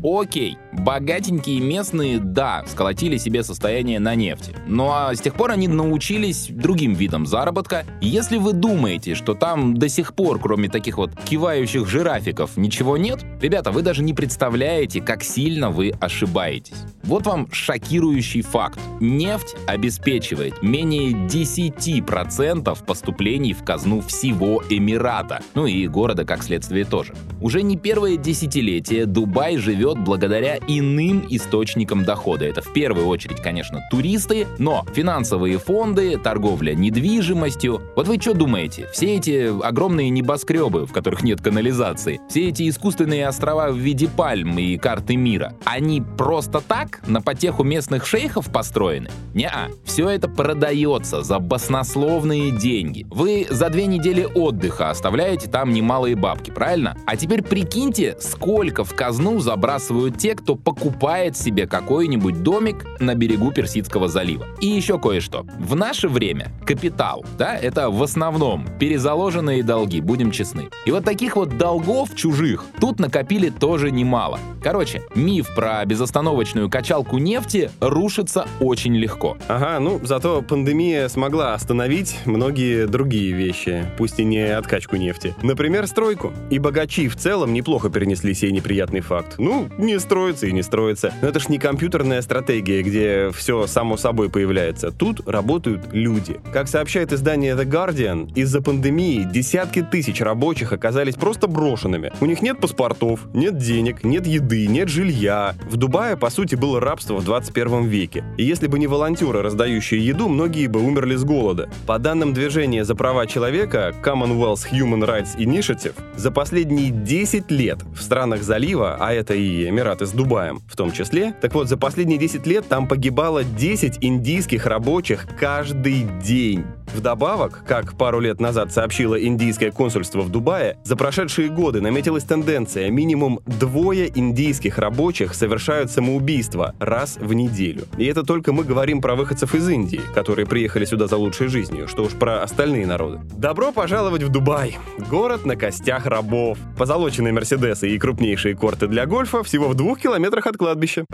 Окей, 0.03 0.57
богатенькие 0.89 1.61
местные, 1.61 2.19
да, 2.19 2.65
сколотили 2.67 3.19
себе 3.19 3.43
состояние 3.43 4.01
на 4.01 4.15
нефти. 4.15 4.55
Ну 4.67 4.89
а 4.91 5.15
с 5.15 5.21
тех 5.21 5.35
пор 5.35 5.51
они 5.51 5.69
научились 5.69 6.49
другим 6.49 6.95
видам 6.95 7.27
заработка. 7.27 7.85
если 8.01 8.39
вы 8.39 8.55
думаете, 8.55 9.15
что 9.15 9.35
там 9.35 9.77
до 9.77 9.91
сих 9.91 10.15
пор, 10.15 10.41
кроме 10.41 10.71
таких 10.71 10.97
вот 10.97 11.11
кивающих 11.15 11.87
жирафиков, 11.87 12.57
ничего 12.57 12.97
нет, 12.97 13.23
ребята, 13.43 13.71
вы 13.71 13.83
даже 13.83 14.03
не 14.03 14.15
представляете, 14.15 15.03
как 15.03 15.23
сильно 15.23 15.69
вы 15.69 15.93
ошибаетесь. 16.01 16.87
Вот 17.03 17.27
вам 17.27 17.49
шокирующий 17.53 18.41
факт. 18.43 18.79
Нефть 19.01 19.57
обеспечивает 19.67 20.63
менее 20.63 21.13
10% 21.13 22.85
поступлений 22.87 23.53
в 23.53 23.63
казну 23.63 24.01
всего 24.01 24.63
Эмирата. 24.69 25.41
Ну 25.55 25.67
и 25.67 25.87
города, 25.87 26.25
как 26.25 26.43
следствие, 26.43 26.85
тоже. 26.85 27.15
Уже 27.41 27.63
не 27.63 27.77
первое 27.77 28.17
десятилетие 28.17 29.07
Дубай 29.07 29.57
живет 29.57 29.99
благодаря 29.99 30.59
иным 30.79 31.27
источникам 31.29 32.05
дохода. 32.05 32.45
Это 32.45 32.63
в 32.63 32.73
первую 32.73 33.07
очередь, 33.07 33.41
конечно, 33.41 33.81
туристы, 33.91 34.47
но 34.59 34.85
финансовые 34.95 35.59
фонды, 35.59 36.19
торговля 36.19 36.75
недвижимостью. 36.75 37.83
Вот 37.97 38.09
вы 38.09 38.21
что 38.21 38.35
думаете? 38.35 38.89
Все 38.93 39.17
эти 39.17 39.51
огромные 39.63 40.11
небоскребы, 40.11 40.87
в 40.87 40.93
которых 40.93 41.23
нет 41.23 41.41
канализации, 41.41 42.21
все 42.29 42.49
эти 42.49 42.69
искусственные 42.69 43.27
острова 43.29 43.71
в 43.71 43.77
виде 43.77 44.09
пальм 44.09 44.59
и 44.59 44.77
карты 44.77 45.17
мира, 45.17 45.55
они 45.65 46.03
просто 46.17 46.61
так 46.61 47.01
на 47.07 47.21
потеху 47.21 47.65
местных 47.65 48.07
шейхов 48.07 48.51
построены? 48.53 49.11
Не-а, 49.35 49.69
все 49.85 50.09
это 50.09 50.29
продается 50.29 51.23
за 51.23 51.39
баснословные 51.39 52.51
деньги. 52.51 53.07
Вы 53.11 53.47
за 53.49 53.71
две 53.71 53.87
недели 53.87 54.29
отдыха 54.35 54.91
оставляете 54.91 55.49
там 55.49 55.73
немалые 55.73 56.17
бабки, 56.17 56.51
правильно? 56.51 56.97
А 57.07 57.17
теперь 57.17 57.43
прикиньте, 57.43 58.17
сколько 58.21 58.85
в 58.85 58.95
казну 58.95 59.39
забрасывают 59.39 60.19
те, 60.19 60.35
кто 60.35 60.55
покупает 60.69 61.35
себе 61.35 61.67
какой-нибудь 61.67 62.43
домик 62.43 62.85
на 63.01 63.15
берегу 63.15 63.53
Персидского 63.53 64.07
залива. 64.07 64.47
И 64.61 64.67
еще 64.67 64.99
кое-что. 64.99 65.47
В 65.59 65.75
наше 65.75 66.09
время 66.09 66.53
капитал, 66.67 67.25
да, 67.39 67.57
это 67.57 67.89
в 67.89 68.03
основном 68.03 68.67
перезаложенные 68.79 69.63
долги, 69.63 70.03
будем 70.03 70.31
честны. 70.31 70.69
И 70.85 70.91
вот 70.91 71.05
таких 71.05 71.37
вот 71.37 71.57
долгов 71.57 72.15
чужих 72.15 72.67
тут 72.83 73.01
накопили 73.01 73.49
тоже 73.49 73.91
немало. 73.91 74.39
Короче, 74.63 75.03
миф 75.15 75.55
про 75.55 75.83
безостановочную 75.87 76.69
качалку 76.69 77.17
нефти 77.17 77.71
рушится 77.81 78.47
очень 78.61 78.95
легко. 78.95 79.39
Ага, 79.49 79.79
ну 79.81 79.99
зато 80.03 80.43
пандемия 80.43 81.09
смогла 81.09 81.55
остановить 81.55 82.19
многие 82.27 82.87
другие 82.87 83.33
вещи, 83.33 83.87
пусть 83.97 84.21
и 84.21 84.25
не 84.25 84.55
откачку 84.55 84.97
нефти. 84.97 85.35
Например, 85.43 85.87
стройку. 85.87 86.35
И 86.51 86.59
богачи 86.59 87.09
в 87.09 87.17
целом 87.17 87.55
неплохо 87.55 87.89
перенесли 87.89 88.35
сей 88.35 88.53
неприятный 88.53 89.01
факт. 89.01 89.37
Ну, 89.39 89.71
не 89.79 89.99
строится 89.99 90.48
и 90.49 90.53
не 90.53 90.63
строится. 90.63 91.13
Но 91.23 91.29
это 91.29 91.41
ж 91.41 91.49
не 91.49 91.59
компьютерная 91.59 92.23
стратегия, 92.23 92.83
где 92.83 93.31
все 93.31 93.67
само 93.67 93.97
собой 93.97 94.31
появляется. 94.31 94.91
Тут 94.91 95.29
работают 95.29 95.93
люди. 95.93 96.41
Как 96.53 96.69
сообщает 96.69 97.13
издание 97.13 97.55
The 97.55 97.65
Guardian, 97.65 98.33
из-за 98.35 98.61
пандемии 98.61 99.27
десятки 99.31 99.83
тысяч 99.83 100.21
рабочих 100.21 100.73
оказались 100.73 101.15
просто 101.15 101.47
брошенными. 101.47 102.13
У 102.21 102.27
них 102.27 102.43
нет 102.43 102.61
паспортов, 102.61 103.21
нет 103.33 103.59
денег, 103.59 104.05
нет 104.05 104.27
еды, 104.27 104.67
нет 104.67 104.89
жилья. 104.89 105.55
В 105.71 105.77
Дубае, 105.77 106.17
по 106.17 106.31
сути, 106.31 106.55
было 106.55 106.81
рабство 106.81 107.17
в 107.17 107.25
21 107.25 107.87
веке. 107.87 108.25
И 108.37 108.45
если 108.45 108.67
бы 108.67 108.79
не 108.79 108.87
волонтеры, 108.87 109.43
раздающие 109.43 110.05
еду, 110.05 110.29
многие 110.29 110.67
бы 110.67 110.81
умерли 110.81 111.17
с 111.17 111.25
голода. 111.25 111.69
По 111.87 111.99
данным 111.99 112.33
движения 112.33 112.85
за 112.85 112.95
права 112.95 113.27
человека 113.27 113.95
Commonwealth 114.03 114.71
Human 114.73 115.05
Rights 115.07 115.37
Initiative, 115.37 115.95
за 116.17 116.31
последние 116.31 116.91
10 116.91 117.51
лет 117.51 117.79
в 117.95 118.03
странах 118.03 118.43
залива, 118.43 118.97
а 118.99 119.13
это 119.13 119.35
и 119.35 119.69
Эмираты 119.69 120.07
с 120.07 120.11
Дубаем 120.11 120.38
в 120.69 120.77
том 120.77 120.93
числе, 120.93 121.35
так 121.41 121.55
вот, 121.55 121.69
за 121.69 121.77
последние 121.77 122.19
10 122.19 122.47
лет 122.47 122.67
там 122.69 122.87
погибало 122.89 123.45
10 123.45 123.99
индийских 124.01 124.67
рабочих 124.67 125.27
каждый 125.39 126.07
день. 126.23 126.65
Вдобавок, 126.95 127.65
как 127.67 127.97
пару 127.97 128.21
лет 128.21 128.41
назад 128.41 128.73
сообщило 128.73 129.23
индийское 129.23 129.71
консульство 129.71 130.23
в 130.23 130.31
Дубае, 130.31 130.79
за 130.85 130.97
прошедшие 130.97 131.49
годы 131.49 131.81
наметилась 131.81 132.25
тенденция 132.25 132.91
минимум 132.91 133.41
двое 133.47 134.11
индийских 134.15 134.79
рабочих 134.79 135.35
совершают 135.35 135.91
самоубийство 135.91 136.75
раз 136.79 137.19
в 137.21 137.33
неделю. 137.35 137.85
И 137.99 138.07
это 138.07 138.23
только 138.23 138.53
мы 138.53 138.65
говорим 138.65 139.01
про 139.01 139.15
выходцев 139.15 139.55
из 139.55 139.69
Индии, 139.69 140.01
которые 140.15 140.47
приехали 140.47 140.85
сюда 140.85 141.07
за 141.07 141.17
лучшей 141.17 141.49
жизнью, 141.49 141.89
что 141.89 142.05
уж 142.05 142.13
про 142.13 142.43
остальные 142.43 142.87
народы. 142.87 143.21
Добро 143.37 143.73
пожаловать 143.73 144.23
в 144.23 144.29
Дубай! 144.31 144.79
Город 145.11 145.45
на 145.45 145.57
костях 145.57 146.07
рабов. 146.07 146.59
Позолоченные 146.77 147.33
Мерседесы 147.33 147.91
и 147.91 147.99
крупнейшие 147.99 148.57
корты 148.57 148.87
для 148.87 149.07
гольфа 149.07 149.43
всего 149.43 149.69
в 149.69 149.75
двух 149.75 150.01
километрах 150.01 150.28
от 150.37 150.57
кладбища. 150.57 151.05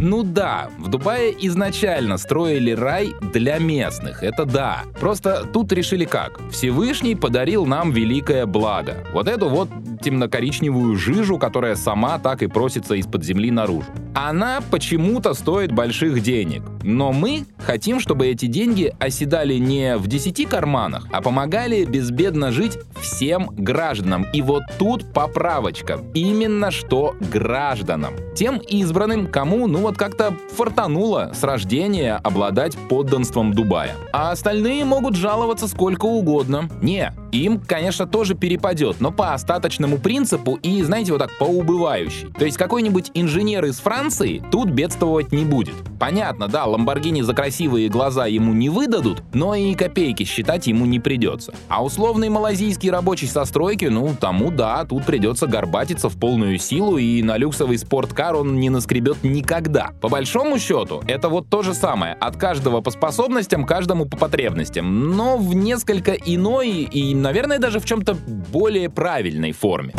Ну 0.00 0.22
да, 0.22 0.68
в 0.78 0.88
Дубае 0.88 1.34
изначально 1.46 2.18
строили 2.18 2.72
рай 2.72 3.14
для 3.32 3.58
местных, 3.58 4.22
это 4.22 4.44
да. 4.44 4.82
Просто 5.00 5.46
тут 5.50 5.72
решили 5.72 6.04
как? 6.04 6.38
Всевышний 6.50 7.14
подарил 7.14 7.64
нам 7.64 7.90
великое 7.90 8.44
благо. 8.44 8.98
Вот 9.14 9.28
эту 9.28 9.48
вот 9.48 9.70
темно-коричневую 10.04 10.96
жижу, 10.96 11.38
которая 11.38 11.74
сама 11.74 12.18
так 12.18 12.42
и 12.42 12.46
просится 12.46 12.94
из-под 12.94 13.24
земли 13.24 13.50
наружу. 13.50 13.86
Она 14.14 14.60
почему-то 14.70 15.34
стоит 15.34 15.72
больших 15.72 16.22
денег. 16.22 16.62
Но 16.82 17.12
мы 17.12 17.46
хотим, 17.58 17.98
чтобы 17.98 18.26
эти 18.26 18.46
деньги 18.46 18.94
оседали 19.00 19.54
не 19.54 19.96
в 19.96 20.06
десяти 20.06 20.44
карманах, 20.44 21.08
а 21.10 21.22
помогали 21.22 21.84
безбедно 21.84 22.52
жить 22.52 22.78
всем 23.00 23.48
гражданам. 23.56 24.26
И 24.32 24.42
вот 24.42 24.62
тут 24.78 25.12
поправочка. 25.12 25.98
Именно 26.14 26.70
что 26.70 27.16
гражданам. 27.32 28.14
Тем 28.36 28.58
избранным, 28.58 29.26
кому, 29.26 29.66
ну 29.66 29.78
вот 29.78 29.96
как-то 29.96 30.36
фартануло 30.54 31.32
с 31.34 31.42
рождения 31.42 32.20
обладать 32.22 32.76
подданством 32.88 33.54
Дубая. 33.54 33.94
А 34.12 34.30
остальные 34.30 34.84
могут 34.84 35.16
жаловаться 35.16 35.66
сколько 35.66 36.04
угодно. 36.04 36.68
Не, 36.82 37.12
им, 37.34 37.60
конечно, 37.60 38.06
тоже 38.06 38.34
перепадет, 38.34 39.00
но 39.00 39.10
по 39.10 39.34
остаточному 39.34 39.98
принципу 39.98 40.58
и, 40.62 40.82
знаете, 40.82 41.12
вот 41.12 41.18
так, 41.18 41.30
по 41.38 41.44
убывающей. 41.44 42.28
То 42.38 42.44
есть 42.44 42.56
какой-нибудь 42.56 43.10
инженер 43.14 43.64
из 43.64 43.78
Франции 43.78 44.42
тут 44.50 44.70
бедствовать 44.70 45.32
не 45.32 45.44
будет. 45.44 45.74
Понятно, 45.98 46.48
да, 46.48 46.64
Ламборгини 46.64 47.22
за 47.22 47.34
красивые 47.34 47.88
глаза 47.88 48.26
ему 48.26 48.52
не 48.52 48.68
выдадут, 48.68 49.22
но 49.32 49.54
и 49.54 49.74
копейки 49.74 50.24
считать 50.24 50.66
ему 50.66 50.86
не 50.86 51.00
придется. 51.00 51.54
А 51.68 51.84
условный 51.84 52.28
малазийский 52.28 52.90
рабочий 52.90 53.26
со 53.26 53.44
стройки, 53.44 53.86
ну, 53.86 54.14
тому 54.18 54.50
да, 54.50 54.84
тут 54.84 55.04
придется 55.04 55.46
горбатиться 55.46 56.08
в 56.08 56.18
полную 56.18 56.58
силу, 56.58 56.98
и 56.98 57.22
на 57.22 57.36
люксовый 57.36 57.78
спорткар 57.78 58.36
он 58.36 58.60
не 58.60 58.70
наскребет 58.70 59.24
никогда. 59.24 59.92
По 60.00 60.08
большому 60.08 60.58
счету, 60.58 61.02
это 61.06 61.28
вот 61.28 61.48
то 61.48 61.62
же 61.62 61.74
самое. 61.74 62.14
От 62.14 62.36
каждого 62.36 62.80
по 62.80 62.90
способностям, 62.90 63.64
каждому 63.64 64.06
по 64.06 64.16
потребностям. 64.16 65.16
Но 65.16 65.36
в 65.36 65.54
несколько 65.54 66.12
иной 66.12 66.70
и, 66.70 67.14
наверное, 67.24 67.58
даже 67.58 67.80
в 67.80 67.86
чем-то 67.86 68.14
более 68.52 68.90
правильной 68.90 69.52
форме. 69.52 69.94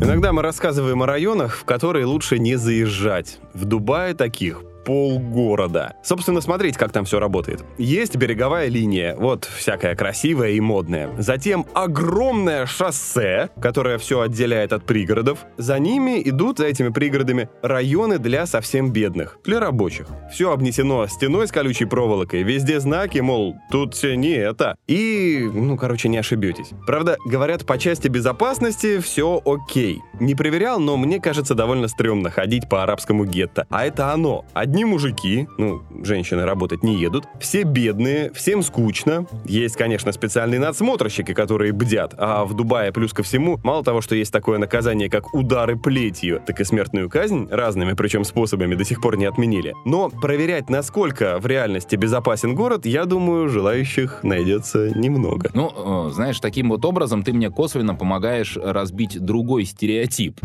Иногда 0.00 0.32
мы 0.32 0.40
рассказываем 0.40 1.02
о 1.02 1.06
районах, 1.06 1.56
в 1.56 1.64
которые 1.64 2.06
лучше 2.06 2.38
не 2.38 2.56
заезжать. 2.56 3.40
В 3.52 3.66
Дубае 3.66 4.14
таких 4.14 4.62
полгорода. 4.88 5.96
Собственно, 6.02 6.40
смотрите, 6.40 6.78
как 6.78 6.92
там 6.92 7.04
все 7.04 7.20
работает. 7.20 7.62
Есть 7.76 8.16
береговая 8.16 8.68
линия, 8.68 9.14
вот 9.16 9.44
всякая 9.44 9.94
красивая 9.94 10.52
и 10.52 10.60
модная. 10.60 11.10
Затем 11.18 11.66
огромное 11.74 12.64
шоссе, 12.64 13.50
которое 13.60 13.98
все 13.98 14.22
отделяет 14.22 14.72
от 14.72 14.86
пригородов. 14.86 15.44
За 15.58 15.78
ними 15.78 16.22
идут, 16.24 16.56
за 16.56 16.68
этими 16.68 16.88
пригородами, 16.88 17.50
районы 17.60 18.18
для 18.18 18.46
совсем 18.46 18.90
бедных, 18.90 19.38
для 19.44 19.60
рабочих. 19.60 20.06
Все 20.32 20.52
обнесено 20.52 21.06
стеной 21.06 21.48
с 21.48 21.52
колючей 21.52 21.84
проволокой, 21.84 22.42
везде 22.42 22.80
знаки, 22.80 23.18
мол, 23.18 23.56
тут 23.70 23.94
все 23.94 24.16
не 24.16 24.36
это. 24.36 24.74
И, 24.86 25.50
ну, 25.52 25.76
короче, 25.76 26.08
не 26.08 26.16
ошибетесь. 26.16 26.70
Правда, 26.86 27.18
говорят, 27.26 27.66
по 27.66 27.76
части 27.76 28.08
безопасности 28.08 29.00
все 29.00 29.42
окей. 29.44 30.00
Не 30.18 30.34
проверял, 30.34 30.80
но 30.80 30.96
мне 30.96 31.20
кажется 31.20 31.54
довольно 31.54 31.88
стрёмно 31.88 32.30
ходить 32.30 32.70
по 32.70 32.82
арабскому 32.82 33.26
гетто. 33.26 33.66
А 33.68 33.84
это 33.84 34.14
оно. 34.14 34.46
Одни 34.54 34.77
одни 34.78 34.84
мужики, 34.84 35.48
ну, 35.58 35.82
женщины 36.04 36.44
работать 36.44 36.84
не 36.84 36.94
едут, 36.94 37.24
все 37.40 37.64
бедные, 37.64 38.30
всем 38.32 38.62
скучно. 38.62 39.26
Есть, 39.44 39.74
конечно, 39.74 40.12
специальные 40.12 40.60
надсмотрщики, 40.60 41.34
которые 41.34 41.72
бдят, 41.72 42.14
а 42.16 42.44
в 42.44 42.54
Дубае 42.54 42.92
плюс 42.92 43.12
ко 43.12 43.24
всему, 43.24 43.58
мало 43.64 43.82
того, 43.82 44.00
что 44.00 44.14
есть 44.14 44.32
такое 44.32 44.58
наказание, 44.58 45.10
как 45.10 45.34
удары 45.34 45.76
плетью, 45.76 46.40
так 46.46 46.60
и 46.60 46.64
смертную 46.64 47.10
казнь 47.10 47.48
разными, 47.50 47.94
причем 47.94 48.22
способами, 48.22 48.76
до 48.76 48.84
сих 48.84 49.00
пор 49.00 49.16
не 49.16 49.24
отменили. 49.24 49.74
Но 49.84 50.10
проверять, 50.10 50.70
насколько 50.70 51.40
в 51.40 51.46
реальности 51.46 51.96
безопасен 51.96 52.54
город, 52.54 52.86
я 52.86 53.04
думаю, 53.04 53.48
желающих 53.48 54.22
найдется 54.22 54.96
немного. 54.96 55.50
Ну, 55.54 55.72
э, 56.08 56.10
знаешь, 56.12 56.38
таким 56.38 56.68
вот 56.68 56.84
образом 56.84 57.24
ты 57.24 57.32
мне 57.32 57.50
косвенно 57.50 57.96
помогаешь 57.96 58.56
разбить 58.56 59.18
другой 59.18 59.64
стереотип. 59.64 60.38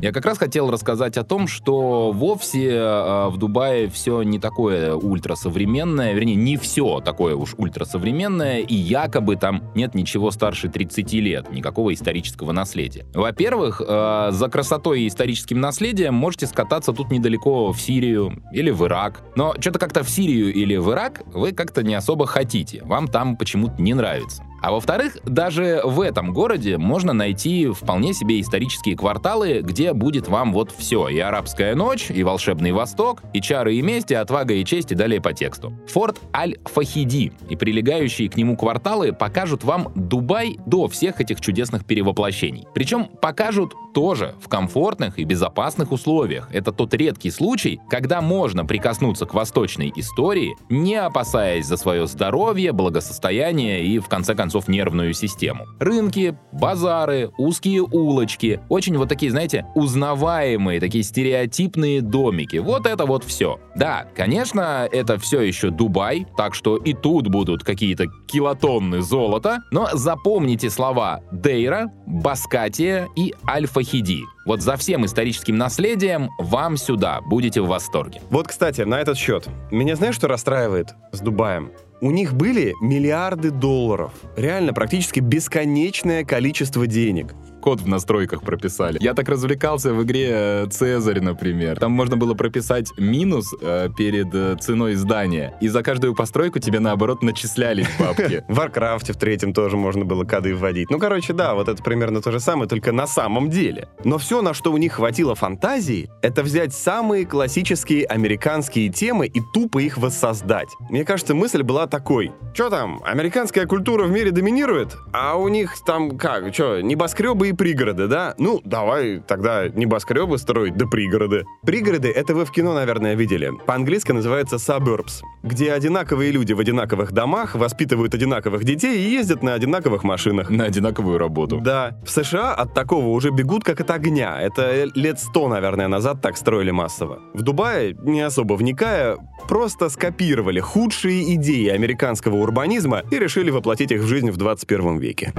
Я 0.00 0.12
как 0.12 0.24
раз 0.26 0.38
хотел 0.38 0.70
рассказать 0.70 1.16
о 1.16 1.24
том, 1.24 1.48
что 1.48 2.12
вовсе 2.12 2.68
э, 2.68 3.28
в 3.30 3.36
Дубае 3.36 3.88
все 3.88 4.22
не 4.22 4.38
такое 4.38 4.94
ультрасовременное, 4.94 6.12
вернее, 6.12 6.36
не 6.36 6.56
все 6.56 7.00
такое 7.00 7.34
уж 7.34 7.54
ультрасовременное, 7.58 8.60
и 8.60 8.74
якобы 8.76 9.34
там 9.34 9.64
нет 9.74 9.96
ничего 9.96 10.30
старше 10.30 10.68
30 10.68 11.12
лет, 11.14 11.50
никакого 11.50 11.92
исторического 11.92 12.52
наследия. 12.52 13.06
Во-первых, 13.12 13.82
э, 13.84 14.28
за 14.30 14.48
красотой 14.48 15.02
и 15.02 15.08
историческим 15.08 15.58
наследием 15.58 16.14
можете 16.14 16.46
скататься 16.46 16.92
тут 16.92 17.10
недалеко 17.10 17.72
в 17.72 17.80
Сирию 17.80 18.40
или 18.52 18.70
в 18.70 18.84
Ирак. 18.84 19.22
Но 19.34 19.54
что-то 19.58 19.80
как-то 19.80 20.04
в 20.04 20.10
Сирию 20.10 20.54
или 20.54 20.76
в 20.76 20.92
Ирак 20.92 21.22
вы 21.34 21.50
как-то 21.50 21.82
не 21.82 21.96
особо 21.96 22.26
хотите. 22.26 22.84
Вам 22.84 23.08
там 23.08 23.36
почему-то 23.36 23.82
не 23.82 23.94
нравится. 23.94 24.44
А 24.60 24.72
во-вторых, 24.72 25.18
даже 25.24 25.80
в 25.84 26.00
этом 26.00 26.32
городе 26.32 26.78
можно 26.78 27.12
найти 27.12 27.68
вполне 27.68 28.12
себе 28.12 28.40
исторические 28.40 28.96
кварталы, 28.96 29.60
где 29.62 29.92
будет 29.92 30.28
вам 30.28 30.52
вот 30.52 30.72
все. 30.76 31.08
И 31.08 31.18
арабская 31.18 31.74
ночь, 31.74 32.10
и 32.10 32.22
волшебный 32.22 32.72
восток, 32.72 33.22
и 33.32 33.40
чары 33.40 33.76
и 33.76 33.82
мести, 33.82 34.14
отвага 34.14 34.54
и 34.54 34.64
честь, 34.64 34.92
и 34.92 34.94
далее 34.94 35.20
по 35.20 35.32
тексту. 35.32 35.72
Форт 35.88 36.20
Аль-Фахиди 36.34 37.32
и 37.48 37.56
прилегающие 37.56 38.28
к 38.28 38.36
нему 38.36 38.56
кварталы 38.56 39.12
покажут 39.12 39.64
вам 39.64 39.92
Дубай 39.94 40.58
до 40.66 40.88
всех 40.88 41.20
этих 41.20 41.40
чудесных 41.40 41.84
перевоплощений. 41.84 42.66
Причем 42.74 43.06
покажут 43.06 43.74
тоже 43.94 44.34
в 44.40 44.48
комфортных 44.48 45.18
и 45.18 45.24
безопасных 45.24 45.92
условиях. 45.92 46.48
Это 46.52 46.72
тот 46.72 46.94
редкий 46.94 47.30
случай, 47.30 47.80
когда 47.88 48.20
можно 48.20 48.64
прикоснуться 48.64 49.26
к 49.26 49.34
восточной 49.34 49.92
истории, 49.94 50.56
не 50.68 50.96
опасаясь 50.96 51.66
за 51.66 51.76
свое 51.76 52.06
здоровье, 52.06 52.72
благосостояние 52.72 53.84
и, 53.84 53.98
в 53.98 54.08
конце 54.08 54.34
концов, 54.34 54.47
концов, 54.48 54.66
нервную 54.66 55.12
систему. 55.12 55.66
Рынки, 55.78 56.38
базары, 56.52 57.30
узкие 57.36 57.82
улочки, 57.82 58.60
очень 58.70 58.96
вот 58.96 59.10
такие, 59.10 59.30
знаете, 59.30 59.66
узнаваемые, 59.74 60.80
такие 60.80 61.04
стереотипные 61.04 62.00
домики. 62.00 62.56
Вот 62.56 62.86
это 62.86 63.04
вот 63.04 63.24
все. 63.24 63.60
Да, 63.76 64.06
конечно, 64.16 64.88
это 64.90 65.18
все 65.18 65.42
еще 65.42 65.68
Дубай, 65.68 66.26
так 66.38 66.54
что 66.54 66.76
и 66.76 66.94
тут 66.94 67.28
будут 67.28 67.62
какие-то 67.62 68.06
килотонны 68.26 69.02
золота, 69.02 69.58
но 69.70 69.90
запомните 69.92 70.70
слова 70.70 71.20
Дейра, 71.30 71.92
Баскатия 72.06 73.06
и 73.16 73.34
Аль-Фахиди. 73.46 74.22
Вот 74.46 74.62
за 74.62 74.76
всем 74.76 75.04
историческим 75.04 75.58
наследием 75.58 76.30
вам 76.38 76.78
сюда, 76.78 77.20
будете 77.20 77.60
в 77.60 77.66
восторге. 77.66 78.22
Вот, 78.30 78.48
кстати, 78.48 78.80
на 78.80 78.98
этот 78.98 79.18
счет. 79.18 79.46
Меня 79.70 79.94
знаешь, 79.94 80.14
что 80.14 80.26
расстраивает 80.26 80.94
с 81.12 81.20
Дубаем? 81.20 81.70
У 82.00 82.10
них 82.12 82.34
были 82.34 82.74
миллиарды 82.80 83.50
долларов. 83.50 84.12
Реально, 84.36 84.72
практически 84.72 85.18
бесконечное 85.18 86.24
количество 86.24 86.86
денег 86.86 87.34
код 87.68 87.82
в 87.82 87.86
настройках 87.86 88.40
прописали. 88.40 88.96
Я 88.98 89.12
так 89.12 89.28
развлекался 89.28 89.92
в 89.92 90.02
игре 90.02 90.28
э, 90.30 90.66
Цезарь, 90.70 91.20
например. 91.20 91.78
Там 91.78 91.92
можно 91.92 92.16
было 92.16 92.32
прописать 92.32 92.90
минус 92.96 93.54
э, 93.60 93.90
перед 93.94 94.34
э, 94.34 94.56
ценой 94.58 94.94
здания, 94.94 95.54
и 95.60 95.68
за 95.68 95.82
каждую 95.82 96.14
постройку 96.14 96.60
тебе, 96.60 96.80
наоборот, 96.80 97.22
начислялись 97.22 97.86
бабки. 97.98 98.42
В 98.48 98.54
Варкрафте 98.54 99.12
в 99.12 99.16
третьем 99.16 99.52
тоже 99.52 99.76
можно 99.76 100.06
было 100.06 100.24
коды 100.24 100.54
вводить. 100.54 100.88
Ну, 100.88 100.98
короче, 100.98 101.34
да, 101.34 101.54
вот 101.54 101.68
это 101.68 101.82
примерно 101.82 102.22
то 102.22 102.32
же 102.32 102.40
самое, 102.40 102.70
только 102.70 102.90
на 102.90 103.06
самом 103.06 103.50
деле. 103.50 103.88
Но 104.02 104.16
все, 104.16 104.40
на 104.40 104.54
что 104.54 104.72
у 104.72 104.78
них 104.78 104.94
хватило 104.94 105.34
фантазии, 105.34 106.08
это 106.22 106.42
взять 106.42 106.72
самые 106.72 107.26
классические 107.26 108.06
американские 108.06 108.88
темы 108.88 109.26
и 109.26 109.42
тупо 109.52 109.80
их 109.80 109.98
воссоздать. 109.98 110.70
Мне 110.88 111.04
кажется, 111.04 111.34
мысль 111.34 111.62
была 111.62 111.86
такой. 111.86 112.32
Что 112.54 112.70
там, 112.70 113.02
американская 113.04 113.66
культура 113.66 114.04
в 114.04 114.10
мире 114.10 114.30
доминирует? 114.30 114.96
А 115.12 115.36
у 115.36 115.48
них 115.48 115.74
там 115.84 116.16
как, 116.16 116.54
что, 116.54 116.80
небоскребы 116.80 117.50
и 117.50 117.57
пригороды, 117.58 118.06
да? 118.06 118.34
Ну, 118.38 118.62
давай 118.64 119.18
тогда 119.18 119.68
небоскребы 119.68 120.38
строить, 120.38 120.76
да 120.76 120.86
пригороды. 120.86 121.44
Пригороды— 121.66 122.08
это 122.16 122.34
вы 122.34 122.46
в 122.46 122.50
кино, 122.50 122.72
наверное, 122.72 123.14
видели. 123.14 123.52
По-английски 123.66 124.12
называется 124.12 124.56
suburbs, 124.56 125.20
где 125.42 125.72
одинаковые 125.72 126.30
люди 126.30 126.54
в 126.54 126.60
одинаковых 126.60 127.12
домах 127.12 127.54
воспитывают 127.54 128.14
одинаковых 128.14 128.64
детей 128.64 128.98
и 128.98 129.10
ездят 129.10 129.42
на 129.42 129.54
одинаковых 129.54 130.04
машинах. 130.04 130.48
На 130.48 130.64
одинаковую 130.64 131.18
работу. 131.18 131.60
Да. 131.60 131.98
В 132.06 132.10
США 132.10 132.54
от 132.54 132.72
такого 132.72 133.08
уже 133.08 133.30
бегут 133.30 133.64
как 133.64 133.80
от 133.80 133.90
огня. 133.90 134.40
Это 134.40 134.88
лет 134.94 135.18
сто, 135.18 135.48
наверное, 135.48 135.88
назад 135.88 136.22
так 136.22 136.36
строили 136.36 136.70
массово. 136.70 137.18
В 137.34 137.42
Дубае, 137.42 137.96
не 138.02 138.20
особо 138.20 138.54
вникая, 138.54 139.18
просто 139.48 139.88
скопировали 139.88 140.60
худшие 140.60 141.34
идеи 141.34 141.68
американского 141.68 142.36
урбанизма 142.36 143.02
и 143.10 143.18
решили 143.18 143.50
воплотить 143.50 143.90
их 143.90 144.02
в 144.02 144.06
жизнь 144.06 144.30
в 144.30 144.36
21 144.36 144.98
веке. 144.98 145.32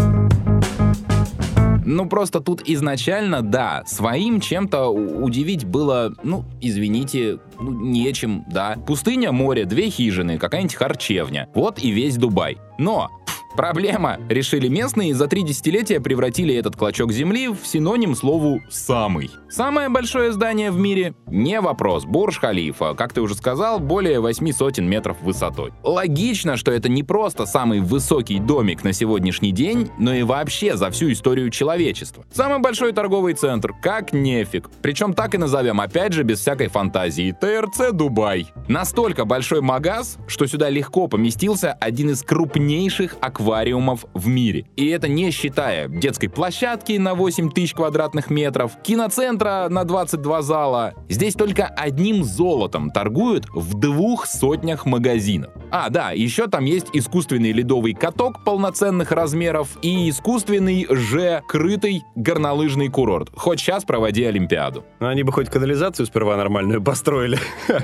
Ну, 1.91 2.07
просто 2.07 2.39
тут 2.39 2.61
изначально, 2.69 3.41
да, 3.41 3.81
своим 3.87 4.41
чем-то 4.41 4.89
удивить 4.89 5.65
было, 5.65 6.13
ну, 6.21 6.45
извините, 6.61 7.39
ну, 7.59 7.71
нечем, 7.71 8.45
да. 8.47 8.77
Пустыня, 8.85 9.31
море, 9.31 9.65
две 9.65 9.89
хижины, 9.89 10.37
какая-нибудь 10.37 10.75
харчевня. 10.75 11.49
Вот 11.55 11.79
и 11.79 11.89
весь 11.89 12.17
Дубай. 12.17 12.59
Но 12.77 13.09
Проблема, 13.55 14.19
решили 14.29 14.67
местные, 14.67 15.13
за 15.13 15.27
три 15.27 15.41
десятилетия 15.41 15.99
превратили 15.99 16.55
этот 16.55 16.75
клочок 16.75 17.11
земли 17.11 17.49
в 17.49 17.65
синоним 17.65 18.15
слову 18.15 18.61
«самый». 18.69 19.31
Самое 19.49 19.89
большое 19.89 20.31
здание 20.31 20.71
в 20.71 20.77
мире? 20.77 21.15
Не 21.25 21.59
вопрос, 21.59 22.05
Бурж-Халифа, 22.05 22.93
как 22.93 23.11
ты 23.11 23.21
уже 23.21 23.35
сказал, 23.35 23.79
более 23.79 24.19
восьми 24.19 24.51
сотен 24.51 24.87
метров 24.87 25.21
высотой. 25.21 25.73
Логично, 25.83 26.55
что 26.57 26.71
это 26.71 26.87
не 26.89 27.03
просто 27.03 27.45
самый 27.47 27.79
высокий 27.79 28.39
домик 28.39 28.83
на 28.83 28.93
сегодняшний 28.93 29.51
день, 29.51 29.89
но 29.97 30.13
и 30.13 30.23
вообще 30.23 30.77
за 30.77 30.91
всю 30.91 31.11
историю 31.11 31.49
человечества. 31.49 32.25
Самый 32.31 32.59
большой 32.59 32.93
торговый 32.93 33.33
центр, 33.33 33.73
как 33.81 34.13
нефиг. 34.13 34.69
Причем 34.81 35.13
так 35.13 35.33
и 35.33 35.37
назовем, 35.39 35.81
опять 35.81 36.13
же, 36.13 36.23
без 36.23 36.39
всякой 36.39 36.67
фантазии, 36.67 37.35
ТРЦ 37.39 37.91
Дубай. 37.93 38.47
Настолько 38.67 39.25
большой 39.25 39.61
магаз, 39.61 40.17
что 40.27 40.45
сюда 40.45 40.69
легко 40.69 41.07
поместился 41.07 41.73
один 41.73 42.11
из 42.11 42.21
крупнейших 42.21 43.15
аквариумов 43.19 43.38
аквариумов 43.39 44.05
в 44.13 44.27
мире. 44.27 44.65
И 44.75 44.87
это 44.87 45.07
не 45.07 45.31
считая 45.31 45.87
детской 45.87 46.27
площадки 46.27 46.93
на 46.93 47.15
8 47.15 47.51
тысяч 47.51 47.73
квадратных 47.73 48.29
метров, 48.29 48.73
киноцентра 48.83 49.67
на 49.69 49.85
22 49.85 50.41
зала. 50.41 50.93
Здесь 51.07 51.35
только 51.35 51.65
одним 51.65 52.23
золотом 52.23 52.91
торгуют 52.91 53.47
в 53.53 53.79
двух 53.79 54.25
сотнях 54.25 54.85
магазинов. 54.85 55.51
А, 55.71 55.89
да, 55.89 56.11
еще 56.11 56.47
там 56.47 56.65
есть 56.65 56.87
искусственный 56.93 57.51
ледовый 57.51 57.93
каток 57.93 58.43
полноценных 58.43 59.11
размеров 59.11 59.77
и 59.81 60.09
искусственный 60.09 60.85
же 60.89 61.41
крытый 61.47 62.03
горнолыжный 62.15 62.89
курорт. 62.89 63.29
Хоть 63.35 63.59
сейчас 63.59 63.85
проводи 63.85 64.23
Олимпиаду. 64.25 64.83
Ну, 64.99 65.07
они 65.07 65.23
бы 65.23 65.31
хоть 65.31 65.49
канализацию 65.49 66.05
сперва 66.05 66.35
нормальную 66.35 66.81
построили. 66.81 67.39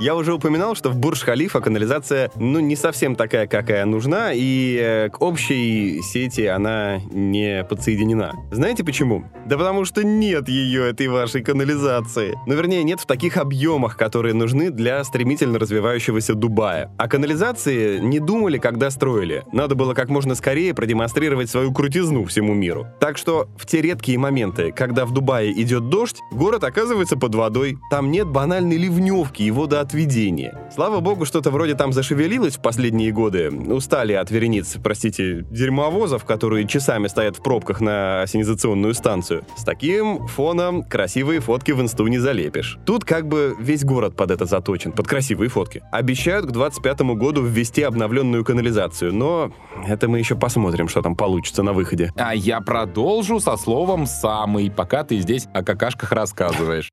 Я 0.00 0.16
уже 0.16 0.34
упоминал, 0.34 0.74
что 0.74 0.90
в 0.90 0.98
Бурж-Халифа 0.98 1.60
канализация, 1.60 2.30
ну, 2.36 2.60
не 2.60 2.76
совсем 2.76 3.14
такая, 3.14 3.46
какая 3.46 3.84
нужна, 3.84 4.30
и 4.32 4.87
к 5.12 5.20
общей 5.20 6.00
сети 6.02 6.46
она 6.46 7.00
не 7.10 7.64
подсоединена. 7.64 8.32
Знаете 8.50 8.84
почему? 8.84 9.24
Да 9.46 9.56
потому 9.56 9.84
что 9.84 10.04
нет 10.04 10.48
ее, 10.48 10.88
этой 10.90 11.08
вашей 11.08 11.42
канализации. 11.42 12.34
Ну, 12.46 12.54
вернее, 12.54 12.82
нет 12.84 13.00
в 13.00 13.06
таких 13.06 13.36
объемах, 13.36 13.96
которые 13.96 14.34
нужны 14.34 14.70
для 14.70 15.02
стремительно 15.04 15.58
развивающегося 15.58 16.34
Дубая. 16.34 16.90
А 16.98 17.08
канализации 17.08 17.98
не 17.98 18.20
думали, 18.20 18.58
когда 18.58 18.90
строили. 18.90 19.44
Надо 19.52 19.74
было 19.74 19.94
как 19.94 20.08
можно 20.08 20.34
скорее 20.34 20.74
продемонстрировать 20.74 21.50
свою 21.50 21.72
крутизну 21.72 22.24
всему 22.24 22.54
миру. 22.54 22.86
Так 23.00 23.18
что 23.18 23.48
в 23.56 23.66
те 23.66 23.82
редкие 23.82 24.18
моменты, 24.18 24.72
когда 24.72 25.04
в 25.04 25.12
Дубае 25.12 25.52
идет 25.62 25.88
дождь, 25.88 26.18
город 26.32 26.64
оказывается 26.64 27.16
под 27.16 27.34
водой. 27.34 27.78
Там 27.90 28.10
нет 28.10 28.28
банальной 28.28 28.76
ливневки 28.76 29.42
и 29.42 29.50
водоотведения. 29.50 30.68
Слава 30.74 31.00
богу, 31.00 31.24
что-то 31.24 31.50
вроде 31.50 31.74
там 31.74 31.92
зашевелилось 31.92 32.56
в 32.56 32.62
последние 32.62 33.12
годы. 33.12 33.50
Устали 33.50 34.12
от 34.12 34.30
верениц, 34.30 34.76
простите, 34.82 35.44
дерьмовозов, 35.50 36.24
которые 36.24 36.66
часами 36.66 37.06
стоят 37.08 37.36
в 37.36 37.42
пробках 37.42 37.80
на 37.80 38.22
осенизационную 38.22 38.94
станцию. 38.94 39.44
С 39.56 39.64
таким 39.64 40.26
фоном 40.26 40.82
красивые 40.82 41.40
фотки 41.40 41.72
в 41.72 41.80
инсту 41.80 42.06
не 42.06 42.18
залепишь. 42.18 42.78
Тут 42.84 43.04
как 43.04 43.26
бы 43.28 43.56
весь 43.58 43.84
город 43.84 44.16
под 44.16 44.30
это 44.30 44.44
заточен, 44.44 44.92
под 44.92 45.06
красивые 45.06 45.48
фотки. 45.48 45.82
Обещают 45.92 46.46
к 46.46 46.50
25 46.50 47.00
году 47.16 47.42
ввести 47.42 47.82
обновленную 47.82 48.44
канализацию, 48.44 49.14
но 49.14 49.52
это 49.86 50.08
мы 50.08 50.18
еще 50.18 50.36
посмотрим, 50.36 50.88
что 50.88 51.02
там 51.02 51.16
получится 51.16 51.62
на 51.62 51.72
выходе. 51.72 52.12
А 52.16 52.34
я 52.34 52.60
продолжу 52.60 53.40
со 53.40 53.56
словом 53.56 54.06
«самый», 54.06 54.70
пока 54.70 55.04
ты 55.04 55.18
здесь 55.18 55.48
о 55.52 55.62
какашках 55.62 56.12
рассказываешь. 56.12 56.90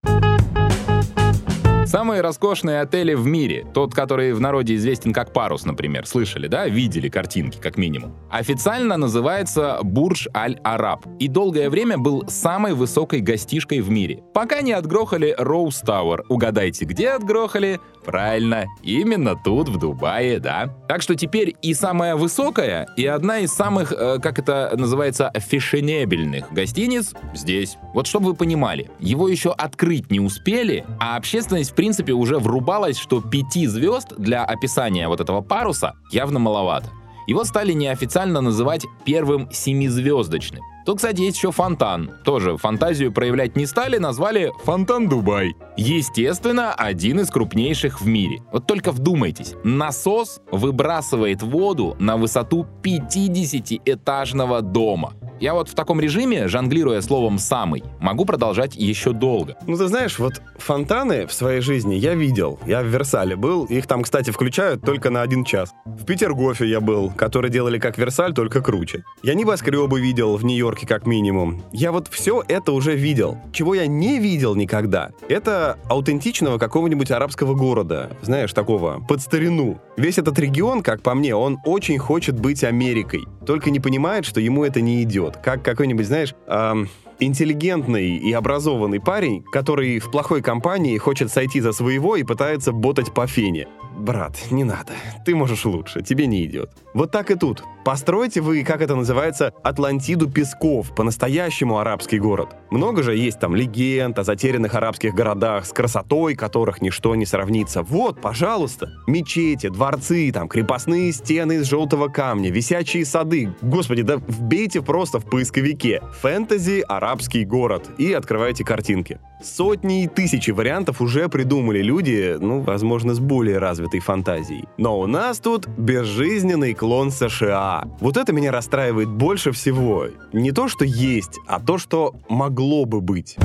Самые 1.85 2.21
роскошные 2.21 2.81
отели 2.81 3.13
в 3.13 3.27
мире, 3.27 3.63
тот, 3.73 3.93
который 3.93 4.33
в 4.33 4.41
народе 4.41 4.75
известен 4.75 5.13
как 5.13 5.31
Парус, 5.33 5.65
например, 5.65 6.07
слышали, 6.07 6.47
да, 6.47 6.67
видели 6.67 7.09
картинки, 7.09 7.59
как 7.61 7.77
минимум, 7.77 8.15
официально 8.31 8.97
называется 8.97 9.79
Бурж 9.83 10.27
Аль-Араб 10.35 11.05
и 11.19 11.27
долгое 11.27 11.69
время 11.69 11.99
был 11.99 12.27
самой 12.27 12.73
высокой 12.73 13.21
гостишкой 13.21 13.81
в 13.81 13.89
мире, 13.91 14.23
пока 14.33 14.61
не 14.61 14.71
отгрохали 14.71 15.35
Роуз 15.37 15.79
Тауэр. 15.81 16.25
Угадайте, 16.27 16.85
где 16.85 17.09
отгрохали? 17.09 17.79
Правильно, 18.03 18.65
именно 18.83 19.35
тут, 19.35 19.69
в 19.69 19.79
Дубае, 19.79 20.39
да. 20.39 20.75
Так 20.87 21.01
что 21.01 21.15
теперь 21.15 21.55
и 21.61 21.73
самая 21.73 22.15
высокая, 22.15 22.87
и 22.95 23.05
одна 23.05 23.39
из 23.39 23.51
самых, 23.51 23.91
э, 23.91 24.19
как 24.19 24.37
это 24.37 24.71
называется, 24.77 25.31
фешенебельных 25.35 26.51
гостиниц 26.51 27.13
здесь. 27.33 27.77
Вот 27.93 28.05
чтобы 28.05 28.27
вы 28.27 28.35
понимали, 28.35 28.91
его 28.99 29.27
еще 29.27 29.51
открыть 29.51 30.11
не 30.11 30.19
успели, 30.19 30.85
а 30.99 31.15
общественность 31.15 31.74
принципе 31.75 32.13
уже 32.13 32.39
врубалась, 32.39 32.97
что 32.97 33.21
пяти 33.21 33.67
звезд 33.67 34.13
для 34.17 34.43
описания 34.43 35.07
вот 35.07 35.21
этого 35.21 35.41
паруса 35.41 35.95
явно 36.11 36.39
маловато. 36.39 36.89
Его 37.27 37.43
стали 37.43 37.73
неофициально 37.73 38.41
называть 38.41 38.85
первым 39.03 39.49
семизвездочным. 39.51 40.63
Тут, 40.85 40.97
кстати, 40.97 41.21
есть 41.21 41.37
еще 41.37 41.51
фонтан. 41.51 42.11
Тоже 42.23 42.57
фантазию 42.57 43.11
проявлять 43.11 43.55
не 43.55 43.65
стали, 43.65 43.97
назвали 43.97 44.51
«Фонтан 44.65 45.09
Дубай». 45.09 45.55
Естественно, 45.77 46.75
один 46.75 47.21
из 47.21 47.31
крупнейших 47.31 48.01
в 48.01 48.07
мире. 48.07 48.43
Вот 48.51 48.67
только 48.67 48.91
вдумайтесь, 48.91 49.55
насос 49.63 50.41
выбрасывает 50.51 51.41
воду 51.41 51.95
на 51.99 52.17
высоту 52.17 52.67
50-этажного 52.83 54.61
дома. 54.61 55.13
Я 55.39 55.53
вот 55.53 55.67
в 55.67 55.75
таком 55.75 55.99
режиме, 55.99 56.47
жонглируя 56.47 57.01
словом 57.01 57.39
«самый», 57.39 57.83
могу 57.99 58.23
продолжать 58.23 58.75
еще 58.75 59.11
долго. 59.11 59.57
Ну, 59.67 59.75
ты 59.75 59.87
знаешь, 59.87 60.17
вот 60.17 60.41
фонтаны 60.57 61.27
в 61.27 61.33
своей 61.33 61.59
жизни 61.59 61.95
я 61.95 62.15
видел. 62.15 62.57
Я 62.65 62.81
в 62.81 62.85
Версале 62.85 63.35
был. 63.35 63.65
Их 63.65 63.85
там, 63.85 64.03
кстати, 64.03 64.31
включают 64.31 64.81
только 64.81 65.09
на 65.09 65.21
один 65.21 65.43
час. 65.43 65.73
В 65.85 66.05
Петергофе 66.05 66.67
я 66.67 66.79
был, 66.79 67.11
который 67.11 67.49
делали 67.49 67.79
как 67.79 67.97
Версаль, 67.97 68.33
только 68.33 68.61
круче. 68.61 69.03
Я 69.23 69.33
небоскребы 69.33 69.99
видел 69.99 70.37
в 70.37 70.45
Нью-Йорке 70.45 70.87
как 70.87 71.05
минимум. 71.05 71.63
Я 71.73 71.91
вот 71.91 72.07
все 72.07 72.41
это 72.47 72.71
уже 72.71 72.95
видел. 72.95 73.37
Чего 73.51 73.75
я 73.75 73.87
не 73.87 74.19
видел 74.19 74.55
никогда, 74.55 75.11
это 75.27 75.77
аутентичного 75.89 76.57
какого-нибудь 76.57 77.11
арабского 77.11 77.55
города. 77.55 78.09
Знаешь, 78.21 78.53
такого, 78.53 79.03
под 79.05 79.21
старину. 79.21 79.81
Весь 79.97 80.17
этот 80.17 80.39
регион, 80.39 80.81
как 80.81 81.01
по 81.01 81.13
мне, 81.13 81.35
он 81.35 81.59
очень 81.65 81.97
хочет 81.97 82.39
быть 82.39 82.63
Америкой. 82.63 83.25
Только 83.45 83.69
не 83.69 83.79
понимает, 83.79 84.25
что 84.25 84.39
ему 84.39 84.63
это 84.63 84.81
не 84.81 85.03
идет 85.03 85.24
идет. 85.25 85.37
Как 85.37 85.63
какой-нибудь, 85.63 86.05
знаешь, 86.05 86.35
эм, 86.47 86.89
интеллигентный 87.19 88.17
и 88.17 88.31
образованный 88.33 88.99
парень, 88.99 89.43
который 89.43 89.99
в 89.99 90.11
плохой 90.11 90.41
компании 90.41 90.97
хочет 90.97 91.31
сойти 91.31 91.61
за 91.61 91.71
своего 91.71 92.15
и 92.15 92.23
пытается 92.23 92.71
ботать 92.71 93.13
по 93.13 93.27
фене. 93.27 93.67
Брат, 94.05 94.37
не 94.51 94.63
надо. 94.63 94.93
Ты 95.25 95.35
можешь 95.35 95.65
лучше, 95.65 96.01
тебе 96.01 96.27
не 96.27 96.45
идет. 96.45 96.69
Вот 96.93 97.11
так 97.11 97.31
и 97.31 97.35
тут. 97.35 97.63
Постройте 97.83 98.41
вы, 98.41 98.63
как 98.63 98.81
это 98.81 98.95
называется, 98.95 99.53
Атлантиду 99.63 100.29
песков, 100.29 100.95
по-настоящему 100.95 101.77
арабский 101.77 102.19
город. 102.19 102.55
Много 102.71 103.03
же 103.03 103.15
есть 103.15 103.39
там 103.39 103.55
легенд 103.55 104.17
о 104.17 104.23
затерянных 104.23 104.73
арабских 104.73 105.13
городах, 105.13 105.65
с 105.65 105.73
красотой 105.73 106.35
которых 106.35 106.81
ничто 106.81 107.15
не 107.15 107.25
сравнится. 107.25 107.83
Вот, 107.83 108.21
пожалуйста, 108.21 108.91
мечети, 109.07 109.69
дворцы, 109.69 110.31
там, 110.31 110.47
крепостные 110.47 111.11
стены 111.11 111.57
из 111.57 111.67
желтого 111.67 112.07
камня, 112.07 112.49
висячие 112.49 113.05
сады. 113.05 113.53
Господи, 113.61 114.01
да 114.03 114.17
вбейте 114.17 114.81
просто 114.81 115.19
в 115.19 115.25
поисковике 115.25 116.01
«фэнтези 116.21 116.83
арабский 116.87 117.45
город» 117.45 117.89
и 117.97 118.13
открывайте 118.13 118.63
картинки. 118.63 119.19
Сотни 119.43 120.05
и 120.05 120.07
тысячи 120.07 120.49
вариантов 120.49 121.01
уже 121.01 121.29
придумали 121.29 121.81
люди, 121.81 122.37
ну, 122.39 122.61
возможно, 122.61 123.13
с 123.13 123.19
более 123.19 123.59
развитой 123.59 123.94
фантазией. 123.99 124.65
Но 124.77 124.99
у 124.99 125.07
нас 125.07 125.39
тут 125.39 125.67
безжизненный 125.67 126.73
клон 126.73 127.11
США. 127.11 127.85
Вот 127.99 128.17
это 128.17 128.33
меня 128.33 128.51
расстраивает 128.51 129.09
больше 129.09 129.51
всего. 129.51 130.07
Не 130.33 130.51
то, 130.51 130.67
что 130.67 130.85
есть, 130.85 131.39
а 131.47 131.59
то, 131.59 131.77
что 131.77 132.13
могло 132.29 132.85
бы 132.85 133.01
быть. 133.01 133.37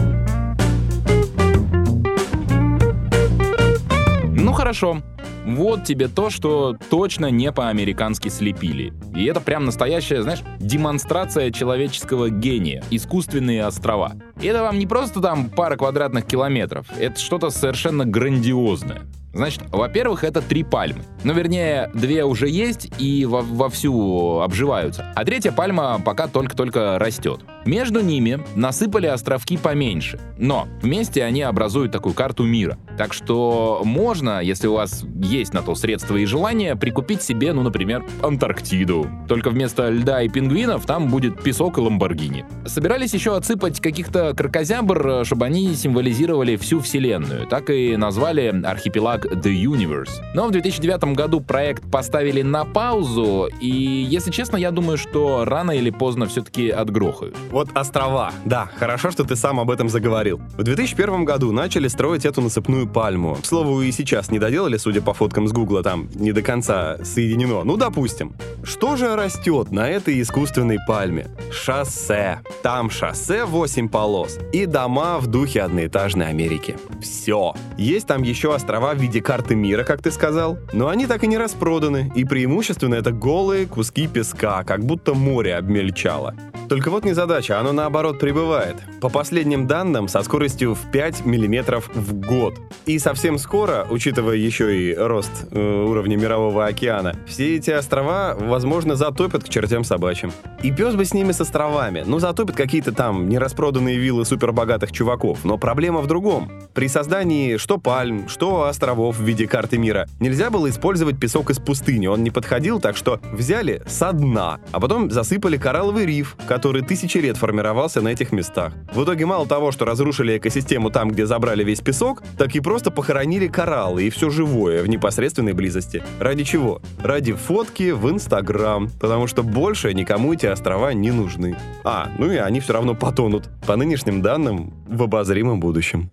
Ну 4.32 4.52
хорошо, 4.52 5.02
вот 5.46 5.84
тебе 5.84 6.08
то, 6.08 6.30
что 6.30 6.76
точно 6.90 7.30
не 7.30 7.50
по-американски 7.52 8.28
слепили. 8.28 8.92
И 9.14 9.24
это 9.24 9.40
прям 9.40 9.64
настоящая, 9.64 10.22
знаешь, 10.22 10.42
демонстрация 10.58 11.50
человеческого 11.50 12.30
гения. 12.30 12.82
Искусственные 12.90 13.64
острова. 13.66 14.12
И 14.40 14.46
это 14.46 14.62
вам 14.62 14.78
не 14.78 14.86
просто 14.86 15.20
там 15.20 15.50
пара 15.50 15.76
квадратных 15.76 16.26
километров. 16.26 16.86
Это 16.98 17.18
что-то 17.18 17.50
совершенно 17.50 18.04
грандиозное. 18.04 19.02
Значит, 19.32 19.62
во-первых, 19.70 20.24
это 20.24 20.40
три 20.42 20.64
пальмы. 20.64 21.02
Ну, 21.22 21.32
вернее, 21.32 21.90
две 21.94 22.24
уже 22.24 22.48
есть 22.48 22.90
и 22.98 23.24
во 23.24 23.42
вовсю 23.42 24.40
обживаются. 24.40 25.12
А 25.14 25.24
третья 25.24 25.52
пальма 25.52 26.00
пока 26.04 26.26
только-только 26.26 26.98
растет. 26.98 27.40
Между 27.64 28.00
ними 28.00 28.40
насыпали 28.56 29.06
островки 29.06 29.56
поменьше. 29.56 30.18
Но 30.38 30.66
вместе 30.82 31.22
они 31.22 31.42
образуют 31.42 31.92
такую 31.92 32.14
карту 32.14 32.44
мира. 32.44 32.78
Так 32.96 33.12
что 33.12 33.82
можно, 33.84 34.40
если 34.40 34.66
у 34.66 34.74
вас 34.74 35.04
есть 35.22 35.52
на 35.52 35.62
то 35.62 35.74
средства 35.74 36.16
и 36.16 36.24
желание, 36.24 36.74
прикупить 36.74 37.22
себе, 37.22 37.52
ну, 37.52 37.62
например, 37.62 38.04
Антарктиду. 38.22 39.06
Только 39.28 39.50
вместо 39.50 39.90
льда 39.90 40.22
и 40.22 40.28
пингвинов 40.28 40.86
там 40.86 41.08
будет 41.08 41.42
песок 41.42 41.78
и 41.78 41.80
ламборгини. 41.80 42.44
Собирались 42.66 43.14
еще 43.14 43.36
отсыпать 43.36 43.80
каких-то 43.80 44.34
крокозябр, 44.34 45.24
чтобы 45.24 45.46
они 45.46 45.74
символизировали 45.74 46.56
всю 46.56 46.80
Вселенную. 46.80 47.46
Так 47.46 47.70
и 47.70 47.96
назвали 47.96 48.62
архипелаг 48.64 49.19
как 49.20 49.32
The 49.32 49.52
Universe. 49.52 50.10
Но 50.34 50.46
в 50.46 50.50
2009 50.50 51.14
году 51.14 51.40
проект 51.40 51.88
поставили 51.90 52.42
на 52.42 52.64
паузу, 52.64 53.48
и, 53.60 53.68
если 53.68 54.30
честно, 54.30 54.56
я 54.56 54.70
думаю, 54.70 54.98
что 54.98 55.44
рано 55.44 55.72
или 55.72 55.90
поздно 55.90 56.26
все-таки 56.26 56.70
отгрохают. 56.70 57.36
Вот 57.50 57.68
острова. 57.74 58.32
Да, 58.44 58.68
хорошо, 58.76 59.10
что 59.10 59.24
ты 59.24 59.36
сам 59.36 59.60
об 59.60 59.70
этом 59.70 59.88
заговорил. 59.88 60.40
В 60.56 60.62
2001 60.62 61.24
году 61.24 61.52
начали 61.52 61.88
строить 61.88 62.24
эту 62.24 62.40
насыпную 62.40 62.88
пальму. 62.88 63.36
К 63.40 63.46
слову, 63.46 63.82
и 63.82 63.92
сейчас 63.92 64.30
не 64.30 64.38
доделали, 64.38 64.76
судя 64.76 65.02
по 65.02 65.14
фоткам 65.14 65.48
с 65.48 65.52
Гугла, 65.52 65.82
там 65.82 66.08
не 66.14 66.32
до 66.32 66.42
конца 66.42 66.98
соединено. 67.04 67.64
Ну, 67.64 67.76
допустим. 67.76 68.34
Что 68.62 68.96
же 68.96 69.16
растет 69.16 69.70
на 69.70 69.88
этой 69.88 70.20
искусственной 70.20 70.78
пальме? 70.86 71.28
Шоссе. 71.50 72.40
Там 72.62 72.90
шоссе 72.90 73.44
8 73.44 73.88
полос. 73.88 74.38
И 74.52 74.66
дома 74.66 75.18
в 75.18 75.26
духе 75.26 75.62
одноэтажной 75.62 76.28
Америки. 76.28 76.76
Все. 77.00 77.54
Есть 77.78 78.06
там 78.06 78.22
еще 78.22 78.54
острова 78.54 78.94
в 78.94 78.98
виде 79.10 79.20
карты 79.20 79.56
мира, 79.56 79.82
как 79.82 80.02
ты 80.02 80.12
сказал, 80.12 80.56
но 80.72 80.86
они 80.86 81.08
так 81.08 81.24
и 81.24 81.26
не 81.26 81.36
распроданы, 81.36 82.12
и 82.14 82.24
преимущественно 82.24 82.94
это 82.94 83.10
голые 83.10 83.66
куски 83.66 84.06
песка, 84.06 84.62
как 84.62 84.84
будто 84.84 85.14
море 85.14 85.56
обмельчало. 85.56 86.36
Только 86.68 86.90
вот 86.90 87.04
не 87.04 87.14
задача, 87.14 87.58
оно 87.58 87.72
наоборот 87.72 88.20
прибывает. 88.20 88.76
По 89.00 89.08
последним 89.08 89.66
данным, 89.66 90.06
со 90.06 90.22
скоростью 90.22 90.76
в 90.76 90.90
5 90.92 91.26
мм 91.26 91.82
в 91.92 92.14
год. 92.14 92.60
И 92.86 93.00
совсем 93.00 93.38
скоро, 93.38 93.88
учитывая 93.90 94.36
еще 94.36 94.78
и 94.78 94.94
рост 94.94 95.32
э, 95.50 95.58
уровня 95.58 96.16
мирового 96.16 96.66
океана, 96.66 97.16
все 97.26 97.56
эти 97.56 97.72
острова, 97.72 98.36
возможно, 98.38 98.94
затопят 98.94 99.42
к 99.42 99.48
чертям 99.48 99.82
собачьим. 99.82 100.30
И 100.62 100.70
пес 100.70 100.94
бы 100.94 101.04
с 101.04 101.12
ними 101.12 101.32
с 101.32 101.40
островами. 101.40 102.04
Ну, 102.06 102.20
затопят 102.20 102.54
какие-то 102.54 102.92
там 102.92 103.28
нераспроданные 103.28 103.96
виллы 103.96 104.24
супербогатых 104.24 104.92
чуваков. 104.92 105.44
Но 105.44 105.58
проблема 105.58 106.00
в 106.02 106.06
другом. 106.06 106.52
При 106.72 106.86
создании 106.86 107.56
что 107.56 107.78
пальм, 107.78 108.28
что 108.28 108.66
островов 108.66 108.99
в 109.08 109.20
виде 109.20 109.46
карты 109.46 109.78
мира, 109.78 110.06
нельзя 110.20 110.50
было 110.50 110.68
использовать 110.68 111.18
песок 111.18 111.50
из 111.50 111.58
пустыни. 111.58 112.06
Он 112.06 112.22
не 112.22 112.30
подходил, 112.30 112.80
так 112.80 112.96
что 112.96 113.20
взяли 113.32 113.82
со 113.86 114.12
дна, 114.12 114.60
а 114.72 114.80
потом 114.80 115.10
засыпали 115.10 115.56
коралловый 115.56 116.04
риф, 116.04 116.36
который 116.46 116.82
тысячи 116.82 117.18
лет 117.18 117.38
формировался 117.38 118.02
на 118.02 118.08
этих 118.08 118.32
местах. 118.32 118.74
В 118.92 119.02
итоге 119.04 119.24
мало 119.24 119.46
того, 119.46 119.72
что 119.72 119.84
разрушили 119.84 120.36
экосистему 120.36 120.90
там, 120.90 121.10
где 121.10 121.24
забрали 121.24 121.64
весь 121.64 121.80
песок, 121.80 122.22
так 122.36 122.54
и 122.54 122.60
просто 122.60 122.90
похоронили 122.90 123.48
кораллы 123.48 124.04
и 124.04 124.10
все 124.10 124.28
живое 124.28 124.82
в 124.82 124.88
непосредственной 124.88 125.54
близости. 125.54 126.02
Ради 126.18 126.44
чего? 126.44 126.82
Ради 127.02 127.32
фотки 127.32 127.92
в 127.92 128.10
Инстаграм, 128.10 128.90
потому 129.00 129.26
что 129.26 129.42
больше 129.42 129.94
никому 129.94 130.34
эти 130.34 130.46
острова 130.46 130.92
не 130.92 131.10
нужны. 131.10 131.56
А, 131.84 132.08
ну 132.18 132.30
и 132.30 132.36
они 132.36 132.60
все 132.60 132.74
равно 132.74 132.94
потонут, 132.94 133.48
по 133.66 133.76
нынешним 133.76 134.20
данным, 134.20 134.74
в 134.88 135.02
обозримом 135.02 135.60
будущем. 135.60 136.10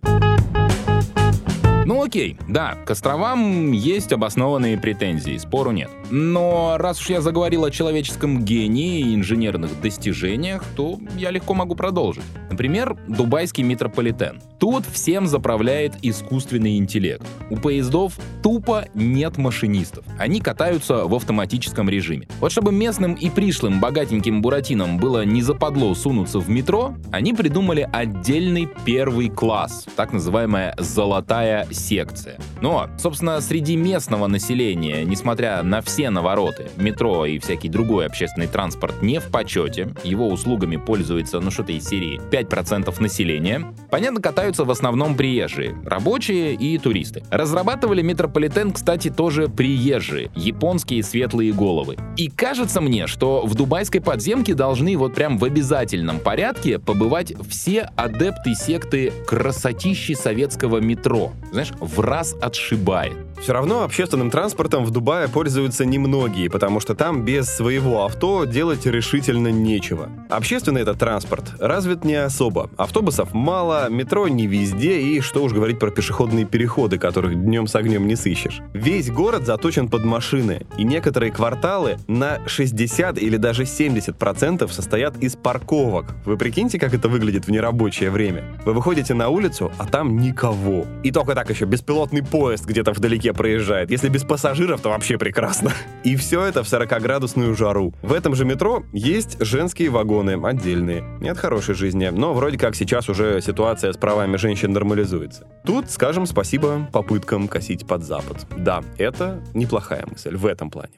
Ну 1.87 2.03
окей, 2.03 2.35
да, 2.49 2.75
к 2.85 2.91
островам 2.91 3.71
есть 3.71 4.11
обоснованные 4.11 4.77
претензии, 4.77 5.37
спору 5.37 5.71
нет. 5.71 5.89
Но 6.11 6.75
раз 6.77 6.99
уж 6.99 7.09
я 7.09 7.21
заговорил 7.21 7.63
о 7.63 7.71
человеческом 7.71 8.43
гении 8.43 8.99
и 8.99 9.15
инженерных 9.15 9.79
достижениях, 9.79 10.65
то 10.75 10.99
я 11.15 11.31
легко 11.31 11.53
могу 11.53 11.75
продолжить. 11.75 12.25
Например, 12.51 12.97
дубайский 13.07 13.63
метрополитен. 13.63 14.41
Тут 14.59 14.83
всем 14.85 15.27
заправляет 15.27 15.93
искусственный 16.01 16.77
интеллект. 16.77 17.25
У 17.49 17.55
поездов 17.55 18.19
тупо 18.43 18.85
нет 18.93 19.37
машинистов. 19.37 20.03
Они 20.17 20.41
катаются 20.41 21.05
в 21.05 21.15
автоматическом 21.15 21.87
режиме. 21.89 22.27
Вот 22.41 22.51
чтобы 22.51 22.73
местным 22.73 23.13
и 23.13 23.29
пришлым 23.29 23.79
богатеньким 23.79 24.41
буратинам 24.41 24.97
было 24.97 25.23
не 25.23 25.41
западло 25.41 25.93
сунуться 25.95 26.39
в 26.39 26.49
метро, 26.49 26.95
они 27.13 27.33
придумали 27.33 27.87
отдельный 27.93 28.67
первый 28.83 29.29
класс, 29.29 29.85
так 29.95 30.11
называемая 30.11 30.75
«золотая 30.79 31.65
секция. 31.77 32.37
Но, 32.61 32.89
собственно, 32.97 33.39
среди 33.41 33.75
местного 33.75 34.27
населения, 34.27 35.03
несмотря 35.03 35.63
на 35.63 35.81
все 35.81 36.09
навороты, 36.09 36.67
метро 36.77 37.25
и 37.25 37.39
всякий 37.39 37.69
другой 37.69 38.05
общественный 38.05 38.47
транспорт 38.47 39.01
не 39.01 39.19
в 39.19 39.25
почете, 39.25 39.93
его 40.03 40.27
услугами 40.27 40.77
пользуется, 40.77 41.39
ну 41.39 41.51
что-то 41.51 41.71
из 41.71 41.85
серии 41.87 42.19
5% 42.31 43.01
населения, 43.01 43.73
понятно, 43.89 44.21
катаются 44.21 44.65
в 44.65 44.71
основном 44.71 45.15
приезжие, 45.15 45.75
рабочие 45.85 46.53
и 46.53 46.77
туристы. 46.77 47.23
Разрабатывали 47.29 48.01
метрополитен, 48.01 48.71
кстати, 48.71 49.09
тоже 49.09 49.47
приезжие, 49.47 50.31
японские 50.35 51.03
светлые 51.03 51.53
головы. 51.53 51.97
И 52.17 52.29
кажется 52.29 52.81
мне, 52.81 53.07
что 53.07 53.45
в 53.45 53.55
дубайской 53.55 54.01
подземке 54.01 54.53
должны 54.53 54.97
вот 54.97 55.15
прям 55.15 55.37
в 55.37 55.43
обязательном 55.43 56.19
порядке 56.19 56.79
побывать 56.79 57.33
все 57.49 57.89
адепты 57.95 58.55
секты 58.55 59.11
красотищи 59.25 60.13
советского 60.13 60.77
метро. 60.79 61.31
Знаешь, 61.51 61.66
знаешь, 61.67 61.73
в 61.79 61.99
раз 61.99 62.35
отшибает. 62.41 63.17
Все 63.41 63.53
равно 63.53 63.83
общественным 63.83 64.31
транспортом 64.31 64.83
в 64.83 64.91
Дубае 64.91 65.27
пользуются 65.27 65.85
немногие, 65.85 66.49
потому 66.49 66.79
что 66.79 66.95
там 66.95 67.23
без 67.23 67.47
своего 67.47 68.03
авто 68.03 68.45
делать 68.45 68.85
решительно 68.85 69.49
нечего. 69.49 70.09
Общественный 70.29 70.81
этот 70.81 70.97
транспорт 70.97 71.53
развит 71.59 72.03
не 72.03 72.15
особо. 72.15 72.69
Автобусов 72.77 73.33
мало, 73.33 73.89
метро 73.89 74.27
не 74.27 74.47
везде, 74.47 74.99
и 74.99 75.21
что 75.21 75.43
уж 75.43 75.53
говорить 75.53 75.77
про 75.77 75.91
пешеходные 75.91 76.45
переходы, 76.45 76.97
которых 76.97 77.35
днем 77.35 77.67
с 77.67 77.75
огнем 77.75 78.07
не 78.07 78.15
сыщешь. 78.15 78.61
Весь 78.73 79.11
город 79.11 79.45
заточен 79.45 79.87
под 79.87 80.03
машины, 80.03 80.65
и 80.77 80.83
некоторые 80.83 81.31
кварталы 81.31 81.97
на 82.07 82.39
60 82.47 83.19
или 83.19 83.37
даже 83.37 83.63
70% 83.63 84.71
состоят 84.71 85.17
из 85.17 85.35
парковок. 85.35 86.15
Вы 86.25 86.37
прикиньте, 86.37 86.79
как 86.79 86.95
это 86.95 87.07
выглядит 87.07 87.45
в 87.45 87.51
нерабочее 87.51 88.09
время. 88.09 88.43
Вы 88.65 88.73
выходите 88.73 89.13
на 89.13 89.29
улицу, 89.29 89.71
а 89.77 89.85
там 89.85 90.17
никого. 90.17 90.85
И 91.03 91.11
только 91.11 91.35
так 91.35 91.49
еще 91.51 91.56
беспилотный 91.65 92.23
поезд 92.23 92.65
где-то 92.65 92.91
вдалеке 92.91 93.33
проезжает. 93.33 93.91
Если 93.91 94.09
без 94.09 94.23
пассажиров, 94.23 94.81
то 94.81 94.89
вообще 94.89 95.17
прекрасно. 95.17 95.71
И 96.03 96.15
все 96.15 96.43
это 96.43 96.63
в 96.63 96.67
40-градусную 96.67 97.55
жару. 97.55 97.93
В 98.01 98.13
этом 98.13 98.35
же 98.35 98.45
метро 98.45 98.83
есть 98.93 99.37
женские 99.43 99.89
вагоны, 99.89 100.39
отдельные. 100.45 101.03
Нет 101.19 101.37
хорошей 101.37 101.75
жизни, 101.75 102.09
но 102.09 102.33
вроде 102.33 102.57
как 102.57 102.75
сейчас 102.75 103.09
уже 103.09 103.41
ситуация 103.41 103.93
с 103.93 103.97
правами 103.97 104.37
женщин 104.37 104.73
нормализуется. 104.73 105.47
Тут 105.65 105.89
скажем 105.89 106.25
спасибо 106.25 106.87
попыткам 106.91 107.47
косить 107.47 107.87
под 107.87 108.03
Запад. 108.03 108.45
Да, 108.57 108.83
это 108.97 109.43
неплохая 109.53 110.05
мысль 110.07 110.35
в 110.35 110.45
этом 110.45 110.69
плане. 110.69 110.93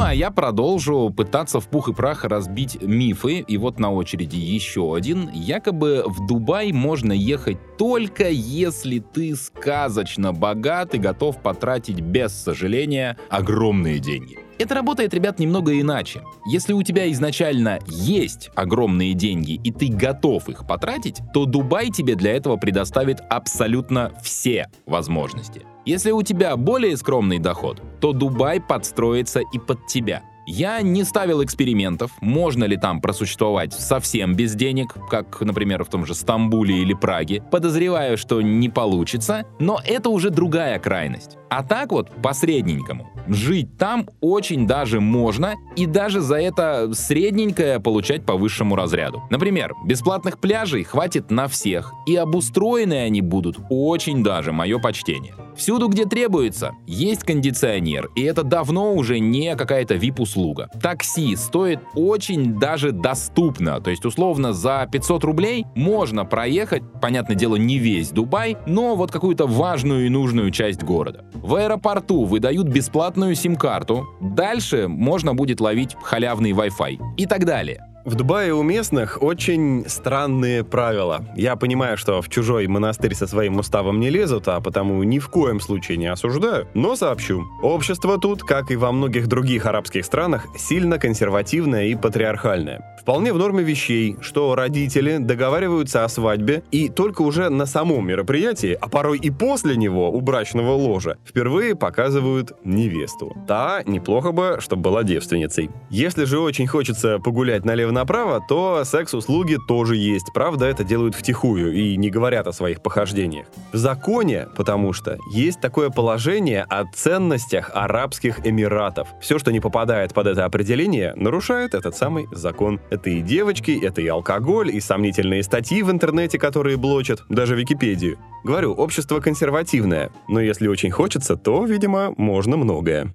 А 0.00 0.14
я 0.14 0.30
продолжу 0.30 1.12
пытаться 1.14 1.60
в 1.60 1.68
пух 1.68 1.88
и 1.88 1.92
прах 1.92 2.24
разбить 2.24 2.80
мифы. 2.80 3.40
И 3.40 3.58
вот 3.58 3.78
на 3.78 3.92
очереди 3.92 4.36
еще 4.36 4.94
один. 4.96 5.28
Якобы 5.34 6.04
в 6.06 6.26
Дубай 6.26 6.72
можно 6.72 7.12
ехать 7.12 7.58
только 7.76 8.30
если 8.30 8.98
ты 8.98 9.36
сказочно 9.36 10.32
богат 10.32 10.94
и 10.94 10.98
готов 10.98 11.42
потратить 11.42 12.00
без 12.00 12.32
сожаления 12.32 13.18
огромные 13.28 13.98
деньги. 13.98 14.43
Это 14.58 14.74
работает, 14.74 15.12
ребят, 15.14 15.38
немного 15.38 15.78
иначе. 15.80 16.22
Если 16.46 16.72
у 16.72 16.82
тебя 16.82 17.10
изначально 17.12 17.78
есть 17.86 18.50
огромные 18.54 19.14
деньги 19.14 19.60
и 19.62 19.72
ты 19.72 19.88
готов 19.88 20.48
их 20.48 20.66
потратить, 20.66 21.20
то 21.32 21.44
Дубай 21.44 21.90
тебе 21.90 22.14
для 22.14 22.36
этого 22.36 22.56
предоставит 22.56 23.20
абсолютно 23.28 24.12
все 24.22 24.68
возможности. 24.86 25.62
Если 25.84 26.12
у 26.12 26.22
тебя 26.22 26.56
более 26.56 26.96
скромный 26.96 27.38
доход, 27.38 27.82
то 28.00 28.12
Дубай 28.12 28.60
подстроится 28.60 29.40
и 29.40 29.58
под 29.58 29.86
тебя. 29.86 30.22
Я 30.46 30.82
не 30.82 31.04
ставил 31.04 31.42
экспериментов, 31.42 32.12
можно 32.20 32.64
ли 32.64 32.76
там 32.76 33.00
просуществовать 33.00 33.72
совсем 33.72 34.34
без 34.34 34.54
денег, 34.54 34.94
как, 35.08 35.40
например, 35.40 35.84
в 35.84 35.88
том 35.88 36.04
же 36.04 36.14
Стамбуле 36.14 36.82
или 36.82 36.92
Праге. 36.92 37.42
Подозреваю, 37.50 38.18
что 38.18 38.42
не 38.42 38.68
получится, 38.68 39.46
но 39.58 39.80
это 39.86 40.10
уже 40.10 40.28
другая 40.28 40.78
крайность. 40.78 41.38
А 41.48 41.62
так 41.62 41.92
вот, 41.92 42.10
посредненькому. 42.22 43.08
Жить 43.26 43.78
там 43.78 44.08
очень 44.20 44.66
даже 44.66 45.00
можно, 45.00 45.54
и 45.76 45.86
даже 45.86 46.20
за 46.20 46.36
это 46.36 46.92
средненькое 46.92 47.80
получать 47.80 48.26
по 48.26 48.34
высшему 48.34 48.76
разряду. 48.76 49.22
Например, 49.30 49.72
бесплатных 49.84 50.38
пляжей 50.40 50.84
хватит 50.84 51.30
на 51.30 51.48
всех, 51.48 51.94
и 52.06 52.16
обустроены 52.16 52.94
они 52.94 53.22
будут 53.22 53.56
очень 53.70 54.22
даже, 54.22 54.52
мое 54.52 54.78
почтение. 54.78 55.34
Всюду, 55.56 55.88
где 55.88 56.04
требуется, 56.04 56.72
есть 56.86 57.22
кондиционер, 57.22 58.10
и 58.16 58.22
это 58.22 58.42
давно 58.42 58.92
уже 58.92 59.20
не 59.20 59.54
какая-то 59.54 59.94
VIP-услуга. 60.34 60.68
Такси 60.80 61.36
стоит 61.36 61.80
очень 61.94 62.58
даже 62.58 62.92
доступно, 62.92 63.80
то 63.80 63.90
есть 63.90 64.04
условно 64.04 64.52
за 64.52 64.88
500 64.90 65.24
рублей 65.24 65.66
можно 65.74 66.24
проехать, 66.24 66.82
понятное 67.00 67.36
дело, 67.36 67.56
не 67.56 67.78
весь 67.78 68.10
Дубай, 68.10 68.56
но 68.66 68.96
вот 68.96 69.10
какую-то 69.10 69.46
важную 69.46 70.06
и 70.06 70.08
нужную 70.08 70.50
часть 70.50 70.82
города. 70.82 71.24
В 71.34 71.54
аэропорту 71.54 72.24
выдают 72.24 72.68
бесплатную 72.68 73.34
сим-карту, 73.34 74.06
дальше 74.20 74.88
можно 74.88 75.34
будет 75.34 75.60
ловить 75.60 75.96
халявный 76.02 76.52
Wi-Fi 76.52 76.98
и 77.16 77.26
так 77.26 77.44
далее. 77.44 77.93
В 78.04 78.16
Дубае 78.16 78.52
у 78.52 78.62
местных 78.62 79.22
очень 79.22 79.88
странные 79.88 80.62
правила. 80.62 81.24
Я 81.36 81.56
понимаю, 81.56 81.96
что 81.96 82.20
в 82.20 82.28
чужой 82.28 82.66
монастырь 82.66 83.14
со 83.14 83.26
своим 83.26 83.58
уставом 83.58 83.98
не 83.98 84.10
лезут, 84.10 84.46
а 84.48 84.60
потому 84.60 85.02
ни 85.04 85.18
в 85.18 85.30
коем 85.30 85.58
случае 85.58 85.96
не 85.96 86.08
осуждаю, 86.08 86.68
но 86.74 86.96
сообщу. 86.96 87.46
Общество 87.62 88.18
тут, 88.18 88.42
как 88.42 88.70
и 88.70 88.76
во 88.76 88.92
многих 88.92 89.26
других 89.26 89.64
арабских 89.64 90.04
странах, 90.04 90.46
сильно 90.54 90.98
консервативное 90.98 91.86
и 91.86 91.94
патриархальное. 91.94 92.94
Вполне 93.00 93.32
в 93.32 93.38
норме 93.38 93.62
вещей, 93.62 94.16
что 94.20 94.54
родители 94.54 95.16
договариваются 95.16 96.04
о 96.04 96.08
свадьбе 96.10 96.62
и 96.70 96.90
только 96.90 97.22
уже 97.22 97.48
на 97.48 97.64
самом 97.64 98.06
мероприятии, 98.06 98.76
а 98.78 98.88
порой 98.90 99.18
и 99.18 99.30
после 99.30 99.76
него, 99.76 100.10
у 100.10 100.20
брачного 100.20 100.72
ложа, 100.72 101.16
впервые 101.24 101.74
показывают 101.74 102.52
невесту. 102.64 103.34
Та 103.48 103.82
неплохо 103.86 104.32
бы, 104.32 104.58
чтобы 104.60 104.82
была 104.82 105.04
девственницей. 105.04 105.70
Если 105.88 106.24
же 106.24 106.38
очень 106.38 106.66
хочется 106.66 107.18
погулять 107.18 107.64
налево 107.64 107.93
направо, 107.94 108.44
то 108.46 108.84
секс-услуги 108.84 109.56
тоже 109.66 109.96
есть. 109.96 110.32
Правда, 110.34 110.66
это 110.66 110.84
делают 110.84 111.14
втихую 111.14 111.72
и 111.72 111.96
не 111.96 112.10
говорят 112.10 112.46
о 112.46 112.52
своих 112.52 112.82
похождениях. 112.82 113.46
В 113.72 113.76
законе, 113.76 114.48
потому 114.56 114.92
что 114.92 115.16
есть 115.32 115.60
такое 115.60 115.88
положение 115.88 116.64
о 116.64 116.84
ценностях 116.84 117.70
Арабских 117.72 118.46
Эмиратов. 118.46 119.08
Все, 119.20 119.38
что 119.38 119.52
не 119.52 119.60
попадает 119.60 120.12
под 120.12 120.26
это 120.26 120.44
определение, 120.44 121.14
нарушает 121.16 121.74
этот 121.74 121.96
самый 121.96 122.26
закон. 122.32 122.80
Это 122.90 123.10
и 123.10 123.22
девочки, 123.22 123.78
это 123.82 124.02
и 124.02 124.08
алкоголь, 124.08 124.70
и 124.74 124.80
сомнительные 124.80 125.42
статьи 125.42 125.82
в 125.82 125.90
интернете, 125.90 126.38
которые 126.38 126.76
блочат, 126.76 127.22
даже 127.28 127.56
Википедию. 127.56 128.18
Говорю, 128.44 128.72
общество 128.72 129.20
консервативное, 129.20 130.10
но 130.28 130.40
если 130.40 130.68
очень 130.68 130.90
хочется, 130.90 131.36
то, 131.36 131.64
видимо, 131.64 132.12
можно 132.18 132.56
многое. 132.56 133.14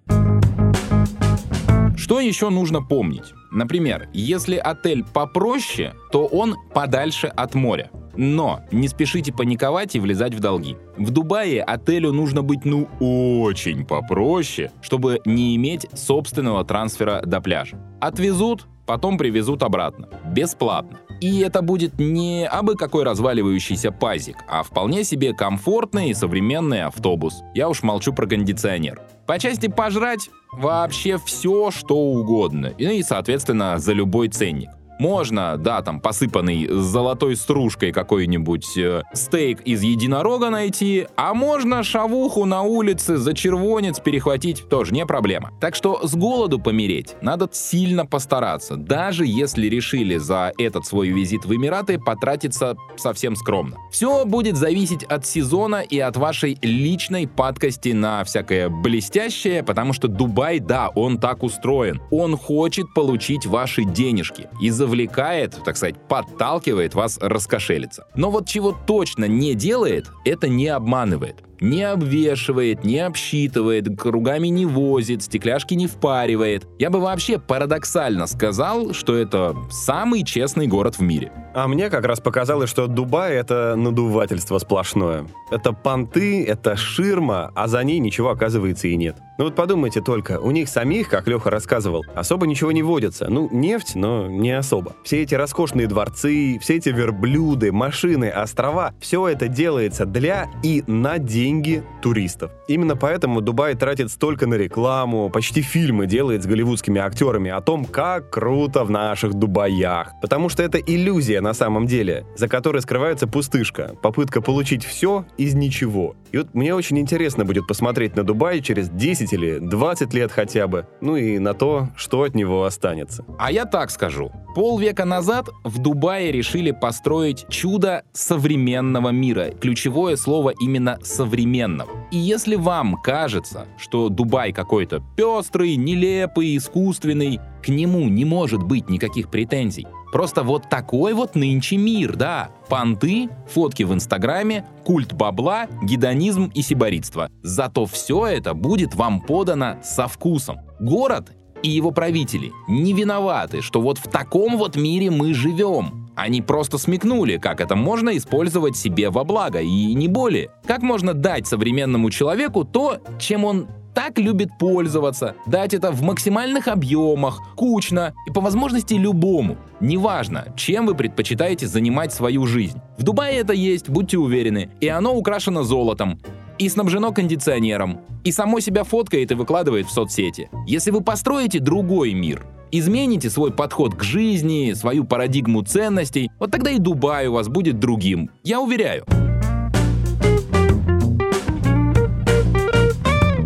Что 2.09 2.19
еще 2.19 2.49
нужно 2.49 2.81
помнить? 2.81 3.35
Например, 3.51 4.09
если 4.13 4.55
отель 4.55 5.05
попроще, 5.05 5.93
то 6.11 6.25
он 6.25 6.55
подальше 6.73 7.27
от 7.27 7.53
моря. 7.53 7.91
Но 8.17 8.61
не 8.71 8.87
спешите 8.87 9.31
паниковать 9.31 9.95
и 9.95 9.99
влезать 9.99 10.33
в 10.33 10.39
долги. 10.39 10.75
В 10.97 11.11
Дубае 11.11 11.61
отелю 11.61 12.11
нужно 12.11 12.41
быть 12.41 12.65
ну 12.65 12.89
очень 12.99 13.85
попроще, 13.85 14.71
чтобы 14.81 15.21
не 15.23 15.55
иметь 15.55 15.85
собственного 15.93 16.65
трансфера 16.65 17.21
до 17.23 17.41
пляжа. 17.41 17.77
Отвезут, 18.01 18.65
потом 18.89 19.19
привезут 19.19 19.61
обратно. 19.61 20.09
Бесплатно. 20.25 20.97
И 21.21 21.41
это 21.41 21.61
будет 21.61 21.99
не 21.99 22.47
абы 22.47 22.75
какой 22.75 23.03
разваливающийся 23.03 23.91
пазик, 23.91 24.37
а 24.47 24.63
вполне 24.63 25.03
себе 25.03 25.35
комфортный 25.35 26.09
и 26.09 26.15
современный 26.15 26.81
автобус. 26.81 27.43
Я 27.53 27.69
уж 27.69 27.83
молчу 27.83 28.13
про 28.13 28.25
кондиционер. 28.25 28.99
По 29.27 29.37
части 29.37 29.67
пожрать 29.67 30.31
вообще 30.51 31.19
все, 31.23 31.69
что 31.69 31.97
угодно. 31.97 32.73
И, 32.79 33.03
соответственно, 33.03 33.77
за 33.77 33.93
любой 33.93 34.29
ценник. 34.29 34.71
Можно, 34.99 35.55
да, 35.57 35.81
там 35.81 36.01
посыпанный 36.01 36.67
золотой 36.67 37.37
стружкой 37.37 37.93
какой-нибудь 37.93 38.77
э, 38.77 39.03
стейк 39.13 39.61
из 39.61 39.81
единорога 39.81 40.49
найти, 40.49 41.07
а 41.15 41.33
можно 41.33 41.83
шавуху 41.83 42.43
на 42.43 42.63
улице 42.63 43.15
за 43.15 43.33
червонец 43.33 44.01
перехватить, 44.01 44.67
тоже 44.67 44.93
не 44.93 45.05
проблема. 45.05 45.51
Так 45.61 45.73
что 45.73 46.05
с 46.05 46.15
голоду 46.15 46.59
помереть 46.59 47.15
надо 47.21 47.47
сильно 47.53 48.05
постараться, 48.05 48.75
даже 48.75 49.25
если 49.25 49.67
решили 49.67 50.17
за 50.17 50.51
этот 50.57 50.85
свой 50.85 51.07
визит 51.09 51.45
в 51.45 51.55
Эмираты 51.55 51.97
потратиться 51.97 52.75
совсем 52.97 53.37
скромно. 53.37 53.77
Все 53.91 54.25
будет 54.25 54.57
зависеть 54.57 55.03
от 55.03 55.25
сезона 55.25 55.77
и 55.77 55.97
от 55.97 56.17
вашей 56.17 56.57
личной 56.61 57.25
падкости 57.25 57.89
на 57.89 58.25
всякое 58.25 58.67
блестящее, 58.67 59.63
потому 59.63 59.93
что 59.93 60.09
Дубай, 60.09 60.59
да, 60.59 60.89
он 60.89 61.19
так 61.19 61.43
устроен. 61.43 62.01
Он 62.11 62.35
хочет 62.35 62.93
получить 62.93 63.45
ваши 63.45 63.85
денежки. 63.85 64.49
Из-за 64.59 64.88
завлекает, 64.89 65.55
так 65.63 65.77
сказать, 65.77 65.95
подталкивает 66.07 66.95
вас 66.95 67.19
раскошелиться. 67.21 68.07
Но 68.15 68.31
вот 68.31 68.47
чего 68.47 68.71
точно 68.71 69.25
не 69.25 69.53
делает, 69.53 70.09
это 70.25 70.47
не 70.47 70.67
обманывает 70.67 71.43
не 71.61 71.83
обвешивает, 71.83 72.83
не 72.83 72.99
обсчитывает, 72.99 73.97
кругами 73.97 74.47
не 74.47 74.65
возит, 74.65 75.23
стекляшки 75.23 75.73
не 75.73 75.87
впаривает. 75.87 76.67
Я 76.79 76.89
бы 76.89 76.99
вообще 76.99 77.39
парадоксально 77.39 78.27
сказал, 78.27 78.93
что 78.93 79.15
это 79.15 79.55
самый 79.69 80.23
честный 80.23 80.67
город 80.67 80.95
в 80.95 81.01
мире. 81.01 81.31
А 81.53 81.67
мне 81.67 81.89
как 81.89 82.05
раз 82.05 82.19
показалось, 82.19 82.69
что 82.69 82.87
Дубай— 82.87 83.33
это 83.35 83.75
надувательство 83.75 84.59
сплошное. 84.59 85.25
Это 85.51 85.73
понты, 85.73 86.45
это 86.45 86.75
ширма, 86.75 87.51
а 87.55 87.67
за 87.67 87.83
ней 87.83 87.99
ничего, 87.99 88.29
оказывается, 88.29 88.87
и 88.87 88.95
нет. 88.95 89.17
Ну 89.37 89.45
вот 89.45 89.55
подумайте 89.55 90.01
только, 90.01 90.39
у 90.39 90.51
них 90.51 90.67
самих, 90.67 91.09
как 91.09 91.27
Леха 91.27 91.49
рассказывал, 91.49 92.03
особо 92.13 92.45
ничего 92.45 92.71
не 92.71 92.83
водится. 92.83 93.27
Ну, 93.29 93.49
нефть, 93.51 93.95
но 93.95 94.27
не 94.27 94.51
особо. 94.51 94.95
Все 95.03 95.21
эти 95.21 95.33
роскошные 95.33 95.87
дворцы, 95.87 96.59
все 96.61 96.75
эти 96.75 96.89
верблюды, 96.89 97.71
машины, 97.71 98.29
острова— 98.29 98.93
все 98.99 99.27
это 99.27 99.47
делается 99.47 100.05
для 100.05 100.47
и 100.61 100.83
на 100.87 101.19
деньги 101.19 101.48
деньги 101.49 101.83
туристов. 102.01 102.51
Именно 102.67 102.95
поэтому 102.95 103.41
Дубай 103.41 103.73
тратит 103.73 104.11
столько 104.11 104.45
на 104.45 104.53
рекламу, 104.53 105.29
почти 105.29 105.61
фильмы 105.61 106.05
делает 106.05 106.43
с 106.43 106.45
голливудскими 106.45 107.01
актерами 107.01 107.49
о 107.49 107.59
том, 107.61 107.85
как 107.85 108.29
круто 108.29 108.83
в 108.83 108.91
наших 108.91 109.33
Дубаях. 109.33 110.11
Потому 110.21 110.49
что 110.49 110.61
это 110.61 110.77
иллюзия 110.77 111.41
на 111.41 111.53
самом 111.53 111.87
деле, 111.87 112.25
за 112.35 112.47
которой 112.47 112.81
скрывается 112.81 113.25
пустышка, 113.25 113.95
попытка 114.01 114.41
получить 114.41 114.85
все 114.85 115.25
из 115.37 115.55
ничего. 115.55 116.15
И 116.31 116.37
вот 116.37 116.53
мне 116.53 116.75
очень 116.75 116.99
интересно 116.99 117.45
будет 117.45 117.65
посмотреть 117.65 118.15
на 118.15 118.23
Дубай 118.23 118.61
через 118.61 118.89
10 118.89 119.33
или 119.33 119.57
20 119.57 120.13
лет 120.13 120.31
хотя 120.31 120.67
бы, 120.67 120.85
ну 121.01 121.15
и 121.15 121.39
на 121.39 121.55
то, 121.55 121.89
что 121.95 122.21
от 122.21 122.35
него 122.35 122.63
останется. 122.63 123.25
А 123.39 123.51
я 123.51 123.65
так 123.65 123.89
скажу. 123.89 124.31
Полвека 124.53 125.05
назад 125.05 125.49
в 125.63 125.79
Дубае 125.79 126.31
решили 126.31 126.71
построить 126.71 127.47
чудо 127.49 128.03
современного 128.13 129.09
мира. 129.09 129.49
Ключевое 129.59 130.15
слово 130.15 130.53
именно 130.59 130.99
современного 131.01 131.38
современного. 131.39 131.89
И 132.11 132.17
если 132.17 132.55
вам 132.55 132.97
кажется, 133.01 133.67
что 133.77 134.09
Дубай 134.09 134.51
какой-то 134.51 135.01
пестрый, 135.15 135.75
нелепый, 135.75 136.57
искусственный, 136.57 137.39
к 137.63 137.69
нему 137.69 138.09
не 138.09 138.25
может 138.25 138.63
быть 138.63 138.89
никаких 138.89 139.29
претензий. 139.29 139.87
Просто 140.11 140.43
вот 140.43 140.69
такой 140.69 141.13
вот 141.13 141.35
нынче 141.35 141.77
мир, 141.77 142.15
да. 142.15 142.49
Понты, 142.67 143.29
фотки 143.47 143.83
в 143.83 143.93
Инстаграме, 143.93 144.65
культ 144.83 145.13
бабла, 145.13 145.67
гедонизм 145.83 146.51
и 146.55 146.61
сиборитство. 146.61 147.29
Зато 147.43 147.85
все 147.85 148.25
это 148.25 148.53
будет 148.53 148.95
вам 148.95 149.21
подано 149.21 149.77
со 149.83 150.07
вкусом. 150.07 150.57
Город 150.79 151.31
и 151.61 151.69
его 151.69 151.91
правители 151.91 152.51
не 152.67 152.93
виноваты, 152.93 153.61
что 153.61 153.81
вот 153.81 153.97
в 153.97 154.09
таком 154.09 154.57
вот 154.57 154.75
мире 154.75 155.11
мы 155.11 155.33
живем. 155.33 156.08
Они 156.19 156.41
просто 156.41 156.77
смекнули, 156.77 157.37
как 157.37 157.61
это 157.61 157.77
можно 157.77 158.17
использовать 158.17 158.75
себе 158.75 159.09
во 159.09 159.23
благо, 159.23 159.61
и 159.61 159.93
не 159.93 160.09
более. 160.09 160.49
Как 160.67 160.81
можно 160.81 161.13
дать 161.13 161.47
современному 161.47 162.09
человеку 162.09 162.65
то, 162.65 162.97
чем 163.17 163.45
он 163.45 163.67
так 163.93 164.19
любит 164.19 164.49
пользоваться, 164.59 165.35
дать 165.45 165.73
это 165.73 165.93
в 165.93 166.01
максимальных 166.01 166.67
объемах, 166.67 167.41
кучно 167.55 168.13
и 168.27 168.31
по 168.31 168.41
возможности 168.41 168.95
любому. 168.95 169.55
Неважно, 169.79 170.53
чем 170.57 170.87
вы 170.87 170.93
предпочитаете 170.93 171.67
занимать 171.67 172.13
свою 172.13 172.45
жизнь. 172.45 172.81
В 172.97 173.03
Дубае 173.03 173.37
это 173.37 173.53
есть, 173.53 173.89
будьте 173.89 174.17
уверены, 174.17 174.71
и 174.81 174.89
оно 174.89 175.15
украшено 175.15 175.63
золотом, 175.63 176.19
и 176.57 176.67
снабжено 176.67 177.13
кондиционером, 177.13 178.01
и 178.25 178.33
само 178.33 178.59
себя 178.59 178.83
фоткает 178.83 179.31
и 179.31 179.35
выкладывает 179.35 179.87
в 179.87 179.91
соцсети. 179.91 180.49
Если 180.67 180.91
вы 180.91 180.99
построите 180.99 181.59
другой 181.59 182.13
мир, 182.13 182.45
измените 182.71 183.29
свой 183.29 183.51
подход 183.51 183.95
к 183.95 184.03
жизни, 184.03 184.73
свою 184.73 185.03
парадигму 185.03 185.63
ценностей, 185.63 186.29
вот 186.39 186.51
тогда 186.51 186.71
и 186.71 186.79
Дубай 186.79 187.27
у 187.27 187.33
вас 187.33 187.47
будет 187.47 187.79
другим. 187.79 188.29
Я 188.43 188.61
уверяю. 188.61 189.05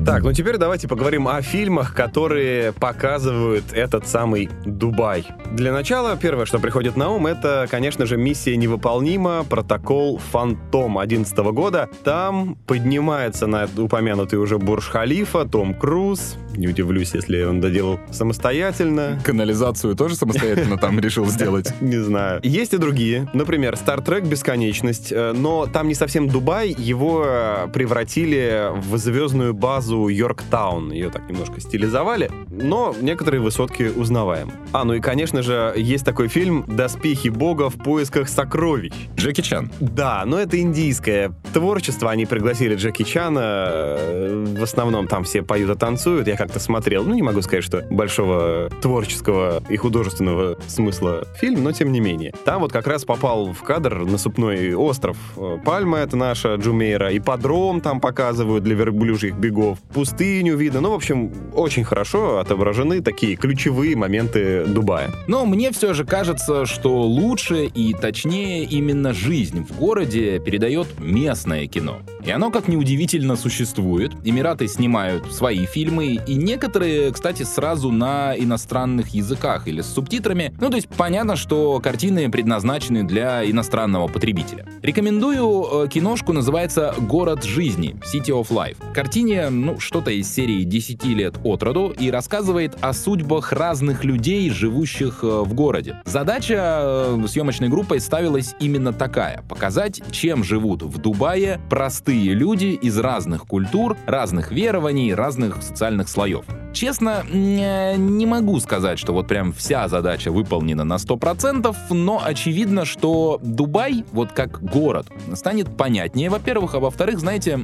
Так, 0.05 0.23
ну 0.23 0.33
теперь 0.33 0.57
давайте 0.57 0.89
поговорим 0.89 1.29
о 1.29 1.41
фильмах, 1.41 1.93
которые 1.93 2.73
показывают 2.73 3.71
этот 3.71 4.05
самый 4.05 4.49
Дубай. 4.65 5.25
Для 5.53 5.71
начала, 5.71 6.17
первое, 6.17 6.45
что 6.45 6.59
приходит 6.59 6.97
на 6.97 7.09
ум, 7.09 7.25
это, 7.25 7.67
конечно 7.71 8.05
же, 8.05 8.17
«Миссия 8.17 8.57
невыполнима», 8.57 9.45
протокол 9.49 10.17
«Фантом» 10.17 10.95
2011 10.95 11.37
года. 11.53 11.89
Там 12.03 12.57
поднимается 12.67 13.47
на 13.47 13.69
упомянутый 13.77 14.39
уже 14.39 14.57
Бурж-Халифа 14.57 15.45
Том 15.45 15.73
Круз. 15.73 16.35
Не 16.57 16.67
удивлюсь, 16.67 17.13
если 17.13 17.43
он 17.43 17.61
доделал 17.61 17.99
самостоятельно. 18.11 19.19
Канализацию 19.23 19.95
тоже 19.95 20.15
самостоятельно 20.15 20.77
там 20.77 20.99
решил 20.99 21.25
сделать? 21.27 21.73
Не 21.81 21.97
знаю. 22.03 22.41
Есть 22.43 22.73
и 22.73 22.77
другие. 22.77 23.29
Например, 23.33 23.77
«Стартрек. 23.77 24.25
Бесконечность». 24.25 25.13
Э, 25.13 25.31
но 25.33 25.65
там 25.65 25.87
не 25.87 25.95
совсем 25.95 26.27
Дубай, 26.27 26.75
его 26.77 27.25
превратили 27.73 28.69
в 28.75 28.97
звездную 28.97 29.53
базу 29.53 29.92
базу 29.93 30.07
Йорктаун. 30.07 30.91
Ее 30.91 31.09
так 31.09 31.29
немножко 31.29 31.59
стилизовали, 31.59 32.29
но 32.49 32.95
некоторые 33.01 33.41
высотки 33.41 33.91
узнаваем. 33.95 34.51
А, 34.71 34.83
ну 34.83 34.93
и, 34.93 34.99
конечно 34.99 35.41
же, 35.41 35.73
есть 35.75 36.05
такой 36.05 36.27
фильм 36.27 36.65
«Доспехи 36.67 37.29
бога 37.29 37.69
в 37.69 37.75
поисках 37.75 38.29
сокровищ». 38.29 38.93
Джеки 39.15 39.41
Чан. 39.41 39.71
Да, 39.79 40.23
но 40.25 40.39
это 40.39 40.59
индийское 40.59 41.33
творчество. 41.53 42.09
Они 42.09 42.25
пригласили 42.25 42.75
Джеки 42.75 43.03
Чана. 43.03 43.65
Э, 43.67 44.45
в 44.57 44.63
основном 44.63 45.07
там 45.07 45.23
все 45.23 45.43
поют 45.43 45.69
и 45.69 45.75
танцуют. 45.75 46.27
Я 46.27 46.35
как-то 46.35 46.59
смотрел. 46.59 47.03
Ну, 47.03 47.13
не 47.13 47.21
могу 47.21 47.41
сказать, 47.41 47.63
что 47.63 47.85
большого 47.89 48.69
творческого 48.81 49.63
и 49.69 49.77
художественного 49.77 50.57
смысла 50.67 51.25
фильм, 51.39 51.63
но 51.63 51.71
тем 51.71 51.91
не 51.91 51.99
менее. 51.99 52.33
Там 52.45 52.61
вот 52.61 52.71
как 52.71 52.87
раз 52.87 53.05
попал 53.05 53.53
в 53.53 53.61
кадр 53.61 54.05
насыпной 54.05 54.73
остров. 54.73 55.17
Э, 55.37 55.57
Пальма— 55.63 55.97
это 55.99 56.17
наша 56.17 56.55
Джумейра. 56.55 57.11
И 57.11 57.19
подром 57.19 57.81
там 57.81 57.99
показывают 57.99 58.63
для 58.63 58.75
верблюжьих 58.75 59.35
бегов 59.35 59.82
пустыню 59.93 60.55
видно. 60.57 60.81
Ну, 60.81 60.91
в 60.91 60.95
общем, 60.95 61.31
очень 61.53 61.83
хорошо 61.83 62.39
отображены 62.39 63.01
такие 63.01 63.35
ключевые 63.35 63.95
моменты 63.95 64.65
Дубая. 64.65 65.11
Но 65.27 65.45
мне 65.45 65.71
все 65.71 65.93
же 65.93 66.05
кажется, 66.05 66.65
что 66.65 67.01
лучше 67.01 67.65
и 67.65 67.93
точнее 67.93 68.63
именно 68.63 69.13
жизнь 69.13 69.65
в 69.65 69.77
городе 69.77 70.39
передает 70.39 70.87
местное 70.99 71.67
кино. 71.67 71.99
И 72.25 72.31
оно, 72.31 72.51
как 72.51 72.67
неудивительно, 72.67 73.35
существует. 73.35 74.13
Эмираты 74.23 74.67
снимают 74.67 75.33
свои 75.33 75.65
фильмы, 75.65 76.19
и 76.25 76.35
некоторые, 76.35 77.11
кстати, 77.11 77.43
сразу 77.43 77.91
на 77.91 78.33
иностранных 78.37 79.09
языках 79.09 79.67
или 79.67 79.81
с 79.81 79.87
субтитрами. 79.87 80.53
Ну, 80.59 80.69
то 80.69 80.77
есть 80.77 80.87
понятно, 80.87 81.35
что 81.35 81.79
картины 81.79 82.31
предназначены 82.31 83.03
для 83.03 83.49
иностранного 83.49 84.07
потребителя. 84.07 84.65
Рекомендую 84.81 85.85
э, 85.85 85.87
киношку, 85.89 86.33
называется 86.33 86.93
«Город 86.97 87.43
жизни»— 87.43 87.95
City 88.13 88.29
of 88.29 88.49
Life. 88.49 88.77
Картине, 88.93 89.49
ну, 89.49 89.72
что-то 89.79 90.11
из 90.11 90.33
серии 90.33 90.63
10 90.63 91.05
лет 91.05 91.35
от 91.43 91.63
роду 91.63 91.93
и 91.97 92.11
рассказывает 92.11 92.75
о 92.81 92.93
судьбах 92.93 93.51
разных 93.51 94.03
людей, 94.03 94.49
живущих 94.49 95.19
э, 95.23 95.27
в 95.27 95.53
городе. 95.53 95.97
Задача 96.05 96.81
э, 96.83 97.25
съемочной 97.27 97.69
группой 97.69 97.99
ставилась 97.99 98.55
именно 98.59 98.93
такая— 98.93 99.43
показать, 99.49 100.01
чем 100.11 100.43
живут 100.43 100.83
в 100.83 100.97
Дубае 100.97 101.59
простые 101.69 102.33
люди 102.33 102.67
из 102.67 102.97
разных 102.97 103.45
культур, 103.45 103.97
разных 104.05 104.51
верований, 104.51 105.13
разных 105.13 105.61
социальных 105.61 106.09
слоев. 106.09 106.45
Честно, 106.73 107.23
э, 107.31 107.95
не 107.97 108.25
могу 108.25 108.59
сказать, 108.59 108.97
что 108.97 109.13
вот 109.13 109.27
прям 109.27 109.53
вся 109.53 109.87
задача 109.87 110.31
выполнена 110.31 110.83
на 110.83 110.97
100%, 110.97 111.75
но 111.91 112.21
очевидно, 112.23 112.85
что 112.85 113.39
Дубай, 113.43 114.03
вот 114.11 114.31
как 114.31 114.63
город, 114.63 115.07
станет 115.33 115.77
понятнее, 115.77 116.29
во-первых, 116.29 116.73
а 116.73 116.79
во-вторых, 116.79 117.19
знаете, 117.19 117.59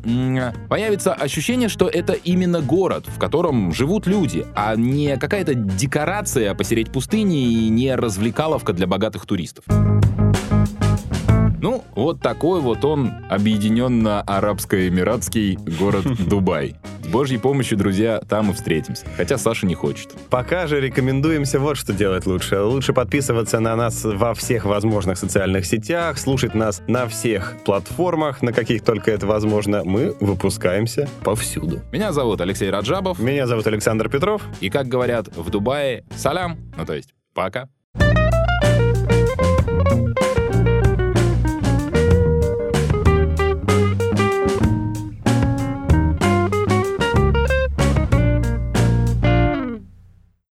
появится 0.69 1.13
ощущение, 1.13 1.69
что 1.69 1.87
это 1.99 2.13
именно 2.13 2.61
город, 2.61 3.05
в 3.07 3.19
котором 3.19 3.73
живут 3.73 4.07
люди, 4.07 4.45
а 4.55 4.75
не 4.75 5.17
какая-то 5.17 5.53
декорация 5.53 6.55
посередине 6.55 6.93
пустыни 6.93 7.65
и 7.65 7.69
не 7.69 7.93
развлекаловка 7.95 8.73
для 8.73 8.87
богатых 8.87 9.25
туристов. 9.25 9.65
Ну, 11.61 11.83
вот 11.93 12.21
такой 12.21 12.61
вот 12.61 12.85
он, 12.85 13.11
объединенно-арабско-эмиратский 13.29 15.57
город 15.77 16.05
Дубай. 16.29 16.77
С 17.03 17.07
Божьей 17.07 17.37
помощью, 17.37 17.77
друзья, 17.77 18.21
там 18.29 18.51
и 18.51 18.53
встретимся. 18.53 19.05
Хотя 19.17 19.37
Саша 19.37 19.65
не 19.65 19.75
хочет. 19.75 20.13
Пока 20.29 20.67
же 20.67 20.79
рекомендуемся 20.79 21.59
вот 21.59 21.75
что 21.75 21.91
делать 21.91 22.25
лучше. 22.25 22.61
Лучше 22.61 22.93
подписываться 22.93 23.59
на 23.59 23.75
нас 23.75 24.05
во 24.05 24.33
всех 24.33 24.63
возможных 24.65 25.17
социальных 25.17 25.65
сетях, 25.65 26.17
слушать 26.17 26.55
нас 26.55 26.81
на 26.87 27.07
всех 27.07 27.57
платформах, 27.65 28.41
на 28.41 28.53
каких 28.53 28.81
только 28.83 29.11
это 29.11 29.27
возможно. 29.27 29.83
Мы 29.83 30.15
выпускаемся 30.21 31.09
повсюду. 31.23 31.81
Меня 31.91 32.13
зовут 32.13 32.39
Алексей 32.41 32.69
Раджабов. 32.69 33.19
Меня 33.19 33.47
зовут 33.47 33.67
Александр 33.67 34.07
Петров. 34.09 34.43
И, 34.61 34.69
как 34.69 34.87
говорят 34.87 35.27
в 35.35 35.49
Дубае, 35.49 36.05
салям, 36.15 36.57
ну 36.77 36.85
то 36.85 36.93
есть 36.93 37.13
пока. 37.33 37.67